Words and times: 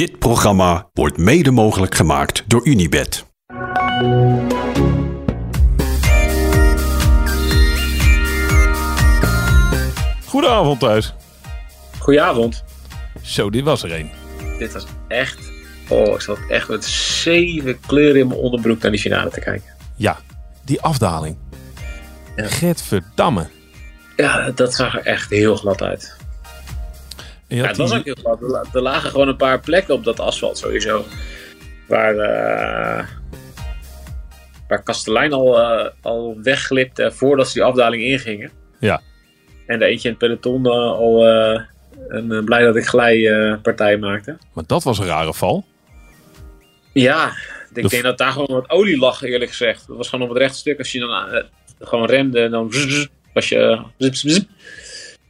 Dit 0.00 0.18
programma 0.18 0.88
wordt 0.92 1.16
mede 1.16 1.50
mogelijk 1.50 1.94
gemaakt 1.94 2.44
door 2.46 2.66
Unibed. 2.66 3.26
Goedenavond 10.26 10.80
thuis. 10.80 11.14
Goedenavond. 11.98 12.64
Zo, 13.22 13.50
dit 13.50 13.64
was 13.64 13.82
er 13.82 13.92
een. 13.92 14.10
Dit 14.58 14.72
was 14.72 14.86
echt... 15.08 15.38
Oh, 15.88 16.14
ik 16.14 16.20
zat 16.20 16.38
echt 16.48 16.68
met 16.68 16.84
zeven 16.84 17.80
kleuren 17.86 18.20
in 18.20 18.26
mijn 18.26 18.40
onderbroek 18.40 18.82
naar 18.82 18.90
die 18.90 19.00
finale 19.00 19.30
te 19.30 19.40
kijken. 19.40 19.74
Ja, 19.96 20.18
die 20.64 20.80
afdaling. 20.80 21.36
Ja. 22.36 22.46
Gert 22.46 22.82
verdamme. 22.82 23.48
Ja, 24.16 24.50
dat 24.50 24.74
zag 24.74 24.94
er 24.94 25.06
echt 25.06 25.30
heel 25.30 25.56
glad 25.56 25.82
uit. 25.82 26.19
En 27.50 27.56
Ja, 27.56 27.66
het 27.66 27.76
was 27.76 27.94
ook 27.94 28.04
heel 28.04 28.16
glad. 28.22 28.40
Er 28.42 28.48
la- 28.48 28.80
lagen 28.80 29.10
gewoon 29.10 29.28
een 29.28 29.36
paar 29.36 29.60
plekken 29.60 29.94
op 29.94 30.04
dat 30.04 30.20
asfalt 30.20 30.58
sowieso. 30.58 31.04
Waar, 31.88 32.16
eh 32.16 33.06
waar 34.68 34.82
Kastelein 34.82 35.32
al, 35.32 35.58
eh, 35.60 35.90
al 36.02 36.38
wegglipte 36.42 37.12
voordat 37.12 37.46
ze 37.46 37.52
die 37.52 37.62
afdaling 37.62 38.02
ingingen. 38.02 38.50
Ja. 38.80 39.00
En 39.66 39.78
de 39.78 39.84
eentje 39.84 40.08
in 40.08 40.14
het 40.18 40.22
peloton 40.24 40.66
eh, 40.66 40.72
al 40.72 41.26
een 42.08 42.44
blij 42.44 42.62
dat 42.62 42.76
ik 42.76 42.86
glijpartij 42.86 43.96
maakte. 43.96 44.36
Maar 44.52 44.64
dat 44.66 44.82
was 44.82 44.98
een 44.98 45.06
rare 45.06 45.34
val. 45.34 45.64
Ja, 46.92 47.26
ik 47.74 47.82
De 47.82 47.88
denk 47.88 48.02
dat 48.02 48.18
daar 48.18 48.32
gewoon 48.32 48.46
wat 48.54 48.70
olie 48.70 48.98
lag, 48.98 49.22
eerlijk 49.22 49.50
gezegd. 49.50 49.86
Dat 49.86 49.96
was 49.96 50.08
gewoon 50.08 50.24
op 50.28 50.34
het 50.34 50.42
rechte 50.42 50.58
stuk. 50.58 50.78
Als 50.78 50.92
je 50.92 50.98
dan 51.00 51.44
gewoon 51.80 52.06
remde, 52.06 52.48
dan 52.48 52.72
was 53.34 53.48
je... 53.48 53.82
zip, 53.98 54.14
zip, 54.14 54.30
zip. 54.32 54.48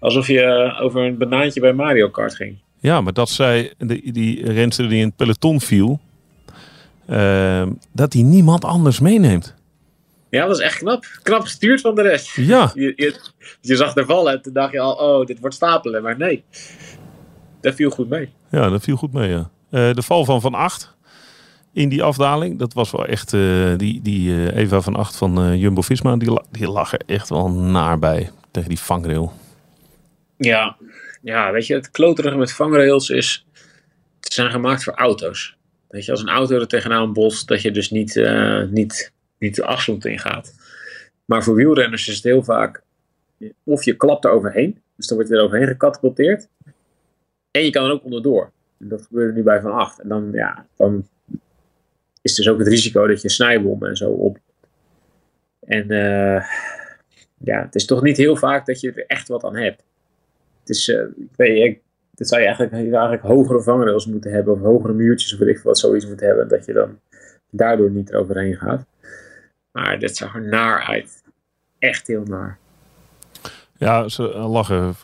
Alsof 0.01 0.27
je 0.27 0.41
eh, 0.43 0.83
over 0.85 1.03
een 1.07 1.19
banaantje 1.19 1.61
bij 1.61 1.73
Mario 1.73 2.09
Kart 2.09 2.35
ging. 2.35 2.59
Ja, 2.79 3.01
maar 3.01 3.13
dat 3.13 3.29
zei 3.29 3.73
die, 3.79 4.13
die 4.13 4.53
renster 4.53 4.89
die 4.89 4.99
in 5.01 5.07
het 5.07 5.17
peloton 5.17 5.61
viel. 5.61 6.01
ehm, 7.07 7.73
dat 7.93 8.13
hij 8.13 8.23
niemand 8.23 8.65
anders 8.65 9.01
meeneemt. 9.01 9.55
Ja, 10.31 10.47
dat 10.47 10.57
is 10.57 10.63
echt 10.63 10.79
knap. 10.79 11.05
Knap 11.23 11.41
gestuurd 11.41 11.81
van 11.81 11.95
de 11.95 12.03
rest. 12.03 12.37
Ja, 12.37 12.71
Je, 12.75 12.93
je, 12.97 13.15
je 13.61 13.77
zag 13.77 13.97
er 13.97 14.05
vallen 14.07 14.33
en 14.33 14.43
toen 14.43 14.53
dacht 14.53 14.73
je 14.73 14.81
al, 14.81 14.93
oh, 14.93 15.27
dit 15.27 15.41
wordt 15.41 15.55
stapelen. 15.55 16.03
Maar 16.03 16.17
nee, 16.19 16.45
dat 17.61 17.75
viel 17.75 17.91
goed 17.91 18.09
mee. 18.09 18.29
ja 18.51 18.69
dat 18.69 18.83
viel 18.83 18.97
goed 18.97 19.13
mee. 19.13 19.29
Ja. 19.29 19.51
Eh, 19.71 19.93
de 19.95 20.03
val 20.03 20.25
van 20.25 20.41
Van 20.41 20.55
Acht 20.55 20.95
in 21.73 21.89
die 21.89 22.03
afdaling. 22.03 22.59
Dat 22.59 22.73
was 22.73 22.91
wel 22.91 23.07
echt. 23.07 23.33
eh, 23.33 23.41
die 23.77 24.03
die 24.03 24.53
Eva 24.55 24.81
van 24.81 24.97
Acht 24.97 25.17
van 25.17 25.39
eh, 25.43 25.61
Jumbo 25.61 25.81
Visma. 25.81 26.17
Die, 26.17 26.41
die 26.51 26.69
lag 26.71 26.93
er 26.93 27.01
echt 27.07 27.29
wel 27.29 27.51
naar 27.51 27.99
bij. 27.99 28.31
Tegen 28.51 28.69
die 28.69 28.79
vangrail. 28.79 29.33
Ja, 30.43 30.77
ja 31.23 31.53
weet 31.53 31.67
je, 31.67 31.75
het 31.75 31.91
kloterige 31.91 32.37
met 32.37 32.53
vangrails 32.53 33.09
is, 33.11 33.47
ze 34.21 34.33
zijn 34.33 34.51
gemaakt 34.51 34.85
voor 34.85 34.95
auto's. 34.95 35.57
Weet 35.89 36.05
je, 36.05 36.11
als 36.11 36.21
een 36.21 36.29
auto 36.29 36.61
er 36.61 36.69
tegenaan 36.69 37.13
botst, 37.13 37.49
dat 37.49 37.63
je 37.63 37.71
dus 37.71 37.91
niet, 37.91 38.17
eh, 38.17 38.63
niet, 38.63 39.13
niet 39.39 39.55
de 39.55 39.65
afstand 39.65 40.05
ingaat. 40.05 40.55
Maar 41.25 41.43
voor 41.43 41.55
wielrenners 41.55 42.09
is 42.09 42.15
het 42.15 42.25
heel 42.25 42.43
vaak, 42.43 42.83
of 43.65 43.85
je 43.85 43.97
klapt 43.97 44.25
er 44.25 44.31
overheen, 44.31 44.83
dus 44.97 45.07
dan 45.07 45.17
word 45.17 45.29
je 45.29 45.37
er 45.37 45.43
overheen 45.43 45.67
gecatapulteerd. 45.67 46.49
En 47.51 47.65
je 47.65 47.71
kan 47.71 47.85
er 47.85 47.93
ook 47.93 48.05
onderdoor. 48.05 48.53
En 48.79 48.89
dat 48.89 49.03
gebeurde 49.03 49.33
nu 49.33 49.43
bij 49.43 49.61
Van 49.61 49.73
Acht. 49.73 50.01
En 50.01 50.09
dan, 50.09 50.29
ja, 50.33 50.67
dan 50.77 51.09
is 52.23 52.35
dus 52.35 52.49
ook 52.49 52.59
het 52.59 52.69
risico 52.69 53.07
dat 53.07 53.23
je 53.23 53.29
snijbom 53.29 53.85
en 53.85 53.97
zo 53.97 54.11
op. 54.11 54.39
En 55.67 55.91
eh, 55.91 56.45
ja, 57.39 57.63
het 57.63 57.75
is 57.75 57.85
toch 57.85 58.03
niet 58.03 58.17
heel 58.17 58.37
vaak 58.37 58.67
dat 58.67 58.81
je 58.81 58.93
er 58.93 59.07
echt 59.07 59.29
wat 59.29 59.45
aan 59.45 59.57
hebt. 59.57 59.83
Is, 60.71 60.89
eh, 60.89 61.01
ik 61.01 61.29
weet, 61.37 61.65
ik, 61.65 61.81
dit 62.15 62.29
zou 62.29 62.41
je 62.41 62.47
eigenlijk, 62.47 62.77
je 62.77 62.91
eigenlijk 62.91 63.23
hogere 63.23 63.63
vangrails 63.63 64.07
moeten 64.07 64.33
hebben, 64.33 64.55
of 64.55 64.61
hogere 64.61 64.93
muurtjes, 64.93 65.33
of 65.33 65.39
weet 65.39 65.57
ik 65.57 65.63
wat 65.63 65.79
zoiets 65.79 66.07
moet 66.07 66.21
hebben, 66.21 66.49
dat 66.49 66.65
je 66.65 66.73
dan 66.73 66.99
daardoor 67.51 67.91
niet 67.91 68.11
eroverheen 68.11 68.57
gaat. 68.57 68.87
Maar 69.73 69.99
dit 69.99 70.17
zag 70.17 70.35
er 70.35 70.43
naar 70.49 70.83
uit. 70.87 71.23
Echt 71.79 72.07
heel 72.07 72.23
naar. 72.23 72.59
Ja, 73.77 74.09
ze 74.09 74.23
lag 74.23 74.71
er 74.71 74.95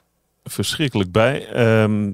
verschrikkelijk 0.44 1.12
bij. 1.12 1.48
Ehm, 1.48 2.12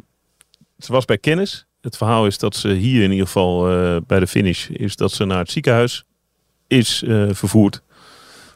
ze 0.79 0.93
was 0.93 1.05
bij 1.05 1.19
kennis. 1.19 1.67
Het 1.81 1.97
verhaal 1.97 2.27
is 2.27 2.39
dat 2.39 2.57
ze 2.57 2.69
hier 2.69 3.03
in 3.03 3.11
ieder 3.11 3.27
geval 3.27 3.71
eh, 3.71 3.97
bij 4.07 4.21
de 4.21 4.27
finish 4.27 4.69
is 4.69 4.97
dat 4.97 5.13
ze 5.13 5.25
naar 5.25 5.39
het 5.39 5.51
ziekenhuis 5.51 6.05
is 6.67 7.03
eh, 7.03 7.29
vervoerd. 7.31 7.83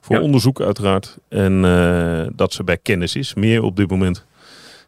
Voor 0.00 0.16
Ja. 0.16 0.22
onderzoek 0.22 0.60
uiteraard. 0.60 1.18
En 1.28 1.64
eh, 1.64 2.26
dat 2.34 2.52
ze 2.52 2.64
bij 2.64 2.78
kennis 2.78 3.16
is. 3.16 3.34
Meer 3.34 3.62
op 3.62 3.76
dit 3.76 3.90
moment 3.90 4.24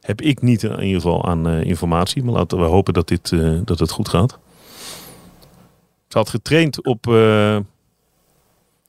heb 0.01 0.21
ik 0.21 0.43
niet 0.43 0.63
in 0.63 0.83
ieder 0.83 1.01
geval 1.01 1.25
aan 1.25 1.49
eh, 1.49 1.63
informatie. 1.65 2.23
Maar 2.23 2.35
laten 2.35 2.59
we 2.59 2.65
hopen 2.65 2.95
dat, 2.95 3.09
dit, 3.09 3.33
eh, 3.33 3.59
dat 3.65 3.79
het 3.79 3.91
goed 3.91 4.09
gaat. 4.09 4.39
Ze 6.09 6.19
had 6.19 6.29
getraind 6.29 6.85
op... 6.85 7.07
eh, 7.07 7.59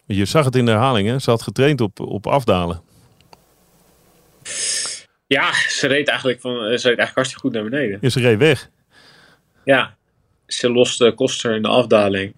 je 0.06 0.26
zag 0.26 0.46
het 0.46 0.56
in 0.56 0.66
de 0.66 0.72
herhaling, 0.72 1.08
hè? 1.08 1.20
Ze 1.20 1.30
had 1.30 1.42
getraind 1.42 1.82
op, 1.82 2.00
op 2.00 2.28
afdalen. 2.28 2.82
Ja, 5.28 5.54
ze 5.54 5.88
reed 5.88 6.08
eigenlijk, 6.08 6.42
van, 6.42 6.52
eh, 6.52 6.60
ze 6.60 6.66
reed 6.68 6.84
eigenlijk 6.84 7.16
hartstikke 7.16 7.44
goed 7.44 7.54
naar 7.54 7.64
beneden. 7.64 7.98
Ja, 8.02 8.10
ze 8.10 8.20
reed 8.20 8.38
weg. 8.38 8.70
Ja, 9.64 9.98
ze 10.48 10.72
loste 10.72 11.12
Koster 11.16 11.56
in 11.56 11.62
de 11.62 11.68
afdaling. 11.68 12.34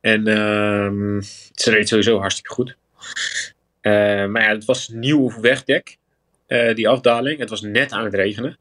En 0.00 0.26
ehm, 0.26 1.20
ze 1.54 1.70
reed 1.70 1.88
sowieso 1.88 2.18
hartstikke 2.18 2.52
goed. 2.52 2.76
Eh, 3.80 4.26
maar 4.26 4.42
ja, 4.42 4.48
het 4.48 4.64
was 4.64 4.88
nieuw 4.88 5.40
wegdek, 5.40 5.98
eh, 6.52 6.74
die 6.74 6.88
afdaling. 6.88 7.38
Het 7.38 7.50
was 7.50 7.60
net 7.60 7.92
aan 7.92 8.04
het 8.04 8.14
regenen. 8.14 8.50
En 8.50 8.56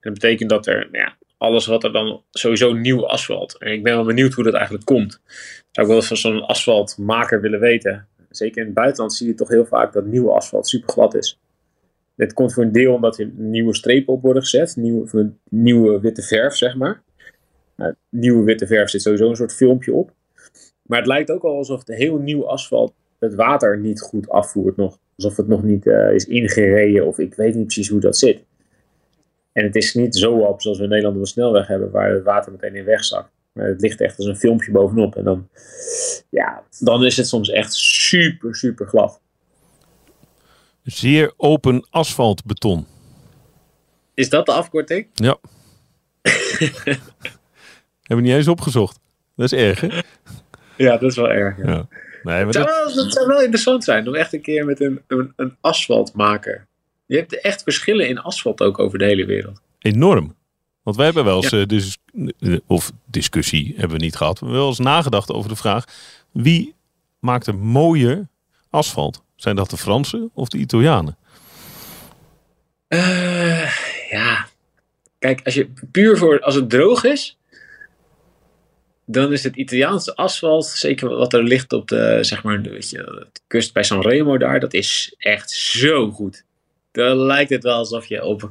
dat 0.00 0.12
betekent 0.12 0.50
dat 0.50 0.66
er, 0.66 0.88
nou 0.90 1.04
ja, 1.04 1.16
alles 1.38 1.66
wat 1.66 1.84
er 1.84 1.92
dan 1.92 2.22
sowieso 2.30 2.72
nieuw 2.72 3.06
asfalt. 3.06 3.58
En 3.58 3.72
ik 3.72 3.82
ben 3.82 3.94
wel 3.94 4.04
benieuwd 4.04 4.32
hoe 4.32 4.44
dat 4.44 4.54
eigenlijk 4.54 4.84
komt. 4.84 5.20
Zou 5.70 5.86
ik 5.86 5.86
wel 5.86 5.96
eens 5.96 6.06
van 6.06 6.16
zo'n 6.16 6.46
asfaltmaker 6.46 7.40
willen 7.40 7.60
weten. 7.60 8.06
Zeker 8.30 8.60
in 8.60 8.66
het 8.66 8.74
buitenland 8.74 9.14
zie 9.14 9.26
je 9.26 9.34
toch 9.34 9.48
heel 9.48 9.66
vaak 9.66 9.92
dat 9.92 10.04
nieuwe 10.04 10.30
asfalt 10.30 10.68
super 10.68 10.92
glad 10.92 11.14
is. 11.14 11.38
Dit 12.16 12.32
komt 12.32 12.52
voor 12.52 12.62
een 12.62 12.72
deel 12.72 12.94
omdat 12.94 13.18
er 13.18 13.30
nieuwe 13.34 13.74
strepen 13.74 14.12
op 14.12 14.22
worden 14.22 14.42
gezet. 14.42 14.76
Nieuwe, 14.76 15.32
nieuwe 15.48 16.00
witte 16.00 16.22
verf, 16.22 16.54
zeg 16.54 16.76
maar. 16.76 17.02
Nou, 17.76 17.94
nieuwe 18.08 18.44
witte 18.44 18.66
verf 18.66 18.90
zit 18.90 19.02
sowieso 19.02 19.28
een 19.28 19.36
soort 19.36 19.54
filmpje 19.54 19.92
op. 19.92 20.12
Maar 20.82 20.98
het 20.98 21.08
lijkt 21.08 21.30
ook 21.30 21.42
al 21.42 21.56
alsof 21.56 21.84
de 21.84 21.94
heel 21.94 22.18
nieuw 22.18 22.46
asfalt 22.46 22.94
het 23.20 23.34
water 23.34 23.78
niet 23.78 24.00
goed 24.00 24.28
afvoert 24.28 24.76
nog. 24.76 24.98
Alsof 25.16 25.36
het 25.36 25.48
nog 25.48 25.62
niet 25.62 25.86
eh, 25.86 26.14
is 26.14 26.24
ingereden 26.24 27.06
of 27.06 27.18
ik 27.18 27.34
weet 27.34 27.54
niet 27.54 27.64
precies 27.64 27.88
hoe 27.88 28.00
dat 28.00 28.16
zit. 28.16 28.42
En 29.52 29.64
het 29.64 29.76
is 29.76 29.94
niet 29.94 30.16
zo 30.16 30.32
op 30.32 30.62
zoals 30.62 30.78
we 30.78 30.84
in 30.84 30.90
Nederland 30.90 31.16
op 31.16 31.22
een 31.22 31.28
snelweg 31.28 31.66
hebben 31.66 31.90
waar 31.90 32.10
het 32.10 32.24
water 32.24 32.52
meteen 32.52 32.74
in 32.74 32.84
wegzakt. 32.84 33.30
Maar 33.52 33.66
het 33.66 33.80
ligt 33.80 34.00
echt 34.00 34.16
als 34.16 34.26
een 34.26 34.36
filmpje 34.36 34.72
bovenop. 34.72 35.16
En 35.16 35.24
dan, 35.24 35.48
ja, 36.28 36.62
dan 36.78 37.04
is 37.04 37.16
het 37.16 37.28
soms 37.28 37.50
echt 37.50 37.74
super, 37.74 38.54
super 38.54 38.86
glad. 38.86 39.20
Zeer 40.82 41.32
open 41.36 41.86
asfaltbeton. 41.90 42.86
Is 44.14 44.28
dat 44.28 44.46
de 44.46 44.52
afkorting? 44.52 45.06
Ja. 45.14 45.38
Hebben 48.02 48.16
we 48.16 48.20
niet 48.20 48.32
eens 48.32 48.48
opgezocht. 48.48 49.00
Dat 49.36 49.52
is 49.52 49.58
erg, 49.58 49.80
hè? 49.80 49.88
Ja, 50.76 50.96
dat 50.96 51.10
is 51.10 51.16
wel 51.16 51.30
erg. 51.30 51.56
Ja. 51.56 51.70
Ja. 51.70 51.88
Nee, 52.22 52.44
maar 52.44 52.54
Het 52.54 52.54
zou, 52.54 52.94
dat, 52.94 53.12
zou 53.12 53.26
wel 53.26 53.40
interessant 53.40 53.84
zijn 53.84 54.08
om 54.08 54.14
echt 54.14 54.32
een 54.32 54.42
keer 54.42 54.64
met 54.64 54.80
een, 54.80 55.00
een, 55.06 55.32
een 55.36 55.56
asfaltmaker. 55.60 56.66
Je 57.06 57.16
hebt 57.16 57.40
echt 57.40 57.62
verschillen 57.62 58.08
in 58.08 58.18
asfalt 58.18 58.60
ook 58.60 58.78
over 58.78 58.98
de 58.98 59.04
hele 59.04 59.24
wereld. 59.24 59.60
enorm. 59.78 60.38
Want 60.82 60.96
wij 60.96 61.04
hebben 61.04 61.24
wel 61.24 61.42
eens, 61.42 61.66
dus, 61.68 61.98
of 62.66 62.92
discussie 63.06 63.74
hebben 63.76 63.96
we 63.96 64.04
niet 64.04 64.16
gehad, 64.16 64.38
we 64.38 64.44
hebben 64.44 64.60
wel 64.60 64.68
eens 64.68 64.78
nagedacht 64.78 65.32
over 65.32 65.48
de 65.48 65.56
vraag: 65.56 65.84
wie 66.30 66.74
maakt 67.18 67.46
er 67.46 67.54
mooier 67.54 68.28
asfalt? 68.70 69.22
Zijn 69.36 69.56
dat 69.56 69.70
de 69.70 69.76
Fransen 69.76 70.30
of 70.34 70.48
de 70.48 70.58
Italianen? 70.58 71.16
Eh, 72.88 73.70
ja, 74.10 74.46
kijk, 75.18 75.40
als, 75.44 75.54
je 75.54 75.68
puur 75.90 76.16
voor, 76.16 76.40
als 76.40 76.54
het 76.54 76.70
droog 76.70 77.04
is, 77.04 77.38
dan 79.10 79.32
is 79.32 79.44
het 79.44 79.56
Italiaanse 79.56 80.16
asfalt, 80.16 80.66
zeker 80.66 81.08
wat 81.08 81.32
er 81.32 81.42
ligt 81.42 81.72
op 81.72 81.88
de, 81.88 82.18
zeg 82.20 82.42
maar, 82.42 82.62
weet 82.62 82.90
je, 82.90 82.96
de 83.32 83.40
kust 83.46 83.72
bij 83.72 83.82
Sanremo 83.82 84.38
daar, 84.38 84.60
dat 84.60 84.74
is 84.74 85.14
echt 85.18 85.50
zo 85.50 86.10
goed. 86.10 86.44
Dan 86.92 87.16
lijkt 87.16 87.50
het 87.50 87.62
wel 87.62 87.76
alsof 87.76 88.06
je 88.06 88.24
op, 88.24 88.50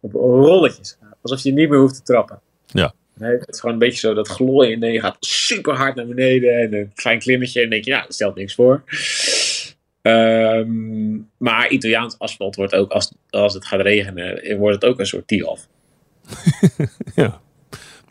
op 0.00 0.12
rolletjes 0.12 0.96
gaat. 1.00 1.16
Alsof 1.22 1.42
je 1.42 1.52
niet 1.52 1.68
meer 1.68 1.78
hoeft 1.78 1.94
te 1.94 2.02
trappen. 2.02 2.40
Ja. 2.66 2.94
Nee, 3.14 3.38
het 3.38 3.48
is 3.48 3.60
gewoon 3.60 3.74
een 3.74 3.80
beetje 3.80 3.98
zo 3.98 4.14
dat 4.14 4.28
glooien. 4.28 4.82
En 4.82 4.92
je 4.92 5.00
gaat 5.00 5.16
super 5.20 5.76
hard 5.76 5.94
naar 5.94 6.06
beneden. 6.06 6.60
En 6.60 6.74
een 6.74 6.92
klein 6.94 7.18
klimmetje. 7.18 7.60
En 7.60 7.62
dan 7.62 7.70
denk 7.70 7.84
je, 7.84 7.90
nou, 7.90 8.02
dat 8.02 8.14
stelt 8.14 8.34
niks 8.34 8.54
voor. 8.54 8.82
Ehm, 10.02 11.18
maar 11.36 11.68
Italiaans 11.68 12.18
asfalt 12.18 12.56
wordt 12.56 12.74
ook, 12.74 12.90
als, 12.90 13.12
als 13.30 13.54
het 13.54 13.66
gaat 13.66 13.80
regenen, 13.80 14.58
wordt 14.58 14.74
het 14.74 14.90
ook 14.90 14.98
een 14.98 15.06
soort 15.06 15.26
tiaf. 15.26 15.68
Ja. 17.14 17.40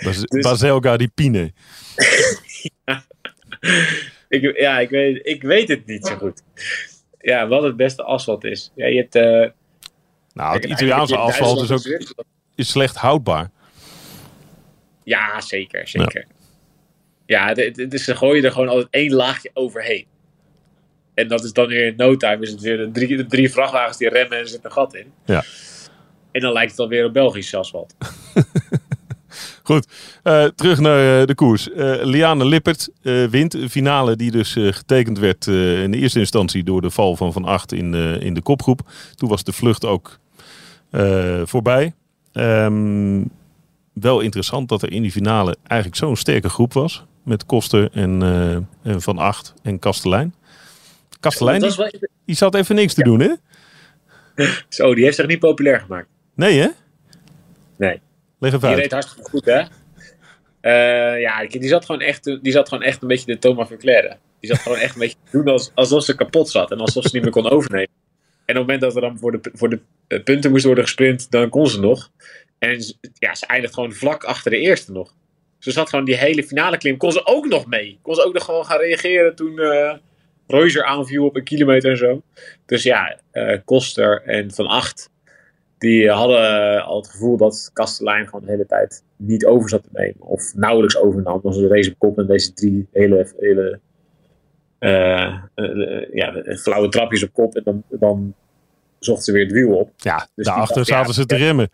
Bas 0.04 0.22
Dus- 0.22 0.44
Baselga 0.44 0.98
di 0.98 1.08
Pine. 1.08 1.52
Ik, 4.30 4.58
ja, 4.60 4.80
ik 4.80 4.90
weet, 4.90 5.20
ik 5.24 5.42
weet 5.42 5.68
het 5.68 5.86
niet 5.86 6.08
zo 6.08 6.16
goed. 6.16 6.42
Ja, 7.20 7.48
wat 7.48 7.64
het 7.64 7.76
beste 7.76 8.04
asfalt 8.04 8.44
is. 8.44 8.72
Ja, 8.76 8.88
je 8.88 8.98
hebt, 8.98 9.16
eh, 9.16 9.50
Nou, 10.34 10.56
het 10.56 10.66
Italiaanse 10.66 11.18
asfalt 11.18 11.62
is 11.62 11.72
ook 11.72 12.18
is 12.56 12.70
slecht 12.70 12.96
houdbaar. 12.96 13.50
Ja, 15.04 15.42
zeker, 15.42 15.88
zeker. 15.88 16.26
Ja, 17.26 17.50
ja 17.50 17.56
is, 17.56 18.04
ze 18.04 18.16
gooien 18.16 18.44
er 18.44 18.52
gewoon 18.52 18.68
altijd 18.68 18.88
één 18.90 19.14
laagje 19.14 19.50
overheen. 19.54 20.06
En 21.14 21.28
dat 21.28 21.44
is 21.44 21.54
dan 21.54 21.68
weer 21.68 21.86
in 21.86 21.96
no 21.96 22.18
time 22.18 22.42
is 22.42 22.52
het 22.52 22.62
weer 22.62 22.78
de 22.78 22.92
drie, 22.92 23.18
de 23.18 23.26
drie 23.26 23.52
vrachtwagens 23.52 23.98
die 23.98 24.10
remmen 24.10 24.38
en 24.38 24.44
er 24.44 24.50
zit 24.50 24.66
een 24.66 24.72
gat 24.72 24.96
in. 24.96 25.14
Ja. 25.26 25.44
En 26.32 26.42
dan 26.42 26.54
lijkt 26.54 26.72
het 26.72 26.80
alweer 26.80 27.06
op 27.06 27.14
Belgisch 27.14 27.56
asfalt. 27.56 27.96
Goed, 29.70 29.88
uh, 30.24 30.46
terug 30.46 30.80
naar 30.80 31.20
uh, 31.20 31.26
de 31.26 31.36
koers. 31.36 31.70
Uh, 31.70 31.76
Liane 32.04 32.46
Lippert 32.46 32.90
wint 33.30 33.54
een 33.54 33.70
finale 33.70 34.16
die 34.16 34.32
dus 34.32 34.54
getekend 34.54 35.20
werd 35.20 35.48
in 35.48 35.92
de 35.92 35.98
eerste 35.98 36.20
instantie 36.20 36.64
door 36.64 36.82
de 36.82 36.90
val 36.90 37.16
van 37.16 37.34
Van 37.34 37.46
Acht 37.46 37.72
in, 37.72 37.94
in 38.22 38.34
de 38.34 38.42
kopgroep. 38.42 38.82
Toen 39.16 39.30
was 39.30 39.44
de 39.44 39.54
vlucht 39.54 39.86
ook 39.86 40.20
voorbij. 41.44 41.94
Um, 42.34 43.30
wel 43.94 44.20
interessant 44.20 44.70
dat 44.70 44.82
er 44.82 44.92
in 44.92 45.02
die 45.02 45.12
finale 45.12 45.58
eigenlijk 45.64 46.00
zo'n 46.00 46.16
sterke 46.16 46.50
groep 46.50 46.74
was. 46.74 47.06
Met 47.24 47.46
Koster 47.46 47.90
en, 47.92 48.22
en 48.84 49.02
Van 49.02 49.18
Acht 49.18 49.54
en 49.62 49.80
Kastelein. 49.80 50.34
Kastelein, 51.20 51.62
die, 51.62 52.10
die 52.26 52.36
zat 52.36 52.56
even 52.56 52.76
niks 52.76 52.94
te 52.94 53.04
doen, 53.04 53.20
hè? 53.20 53.34
Zo, 54.70 54.96
die 54.96 55.04
heeft 55.04 55.16
zich 55.16 55.28
niet 55.28 55.40
populair 55.40 55.80
gemaakt. 55.80 56.08
Nee, 56.36 56.60
hè? 56.60 56.68
Nee. 57.76 58.00
Leg 58.40 58.54
even 58.54 58.68
die 58.68 58.78
reed 58.78 58.92
hartstikke 58.92 59.30
goed, 59.30 59.46
hè? 59.46 59.62
Uh, 60.62 61.22
ja, 61.22 61.46
die 61.48 61.68
zat, 61.68 61.86
gewoon 61.86 62.02
echt, 62.02 62.24
die 62.24 62.52
zat 62.52 62.70
gewoon 62.70 62.84
echt 62.84 63.02
een 63.02 63.08
beetje 63.08 63.26
de 63.26 63.38
Thomas 63.38 63.68
Verclaire. 63.68 64.18
Die 64.40 64.50
zat 64.50 64.60
gewoon 64.60 64.78
echt 64.78 64.94
een 64.94 65.00
beetje 65.00 65.18
te 65.24 65.38
doen 65.38 65.48
als, 65.48 65.72
alsof 65.76 66.04
ze 66.04 66.16
kapot 66.16 66.50
zat. 66.50 66.72
En 66.72 66.80
alsof 66.80 67.04
ze 67.04 67.10
niet 67.14 67.24
meer 67.24 67.32
kon 67.32 67.50
overnemen. 67.50 67.90
En 68.46 68.58
op 68.58 68.68
het 68.68 68.80
moment 68.80 68.82
dat 68.82 68.96
er 68.96 69.02
dan 69.02 69.18
voor 69.18 69.32
de, 69.32 69.52
voor 69.54 69.70
de 69.70 69.80
eh, 70.08 70.24
punten 70.24 70.52
moest 70.52 70.66
worden 70.66 70.84
gesprint, 70.84 71.32
dan 71.32 71.50
kon 71.50 71.68
ze 71.68 71.80
nog. 71.80 72.12
En 72.60 72.84
ja, 73.14 73.36
ze 73.36 73.46
eindigt 73.46 73.74
gewoon 73.74 73.94
vlak 73.94 74.24
achter 74.24 74.52
de 74.52 74.58
eerste 74.58 74.92
nog. 74.92 75.14
Ze 75.60 75.72
zat 75.72 75.90
gewoon 75.90 76.06
die 76.06 76.18
hele 76.18 76.44
finale 76.44 76.78
klim, 76.78 76.98
kon 76.98 77.12
ze 77.12 77.26
ook 77.26 77.48
nog 77.48 77.66
mee. 77.66 78.00
Kon 78.02 78.16
ze 78.16 78.26
ook 78.26 78.34
nog 78.34 78.46
gewoon 78.46 78.66
gaan 78.66 78.80
reageren 78.80 79.36
toen 79.36 79.54
uh, 79.54 79.94
Reuser 80.48 80.84
aanviel 80.84 81.26
op 81.26 81.36
een 81.36 81.44
kilometer 81.44 81.92
en 81.92 81.98
zo. 81.98 82.22
Dus 82.66 82.84
ja, 82.84 83.20
uh, 83.34 83.58
Koster 83.66 84.22
en 84.26 84.52
Van 84.52 84.68
Acht 84.68 85.10
die 85.80 86.10
hadden 86.10 86.84
al 86.84 86.98
het 86.98 87.10
gevoel 87.10 87.38
dat 87.38 87.70
Kastelein 87.74 88.26
gewoon 88.26 88.46
de 88.46 88.52
hele 88.52 88.66
tijd 88.66 89.04
niet 89.16 89.46
over 89.46 89.70
zat 89.70 89.84
te 89.84 89.90
nemen. 89.92 90.22
Of 90.22 90.56
nauwelijks 90.56 90.98
overnam. 90.98 91.40
Dan 91.44 91.54
ze 91.54 91.68
race 91.68 91.92
op 91.92 92.00
kop 92.00 92.18
en 92.18 92.26
deze 92.26 92.54
drie 92.54 92.88
hele, 92.92 93.34
hele 93.38 93.80
uh, 94.80 95.38
uh, 95.56 96.14
ja, 96.14 96.44
flauwe 96.58 96.90
trapjes 96.90 97.24
op 97.24 97.34
kop. 97.34 97.56
En 97.56 97.64
dan, 97.64 97.84
dan 97.90 98.34
zocht 99.00 99.24
ze 99.24 99.32
weer 99.32 99.44
het 99.44 99.52
wiel 99.52 99.78
op. 99.78 99.92
Ja, 99.96 100.28
dus 100.36 100.46
daarachter 100.46 100.76
dacht, 100.76 100.88
zaten 100.88 101.08
ja, 101.08 101.14
ze 101.14 101.26
te 101.26 101.36
remmen. 101.36 101.70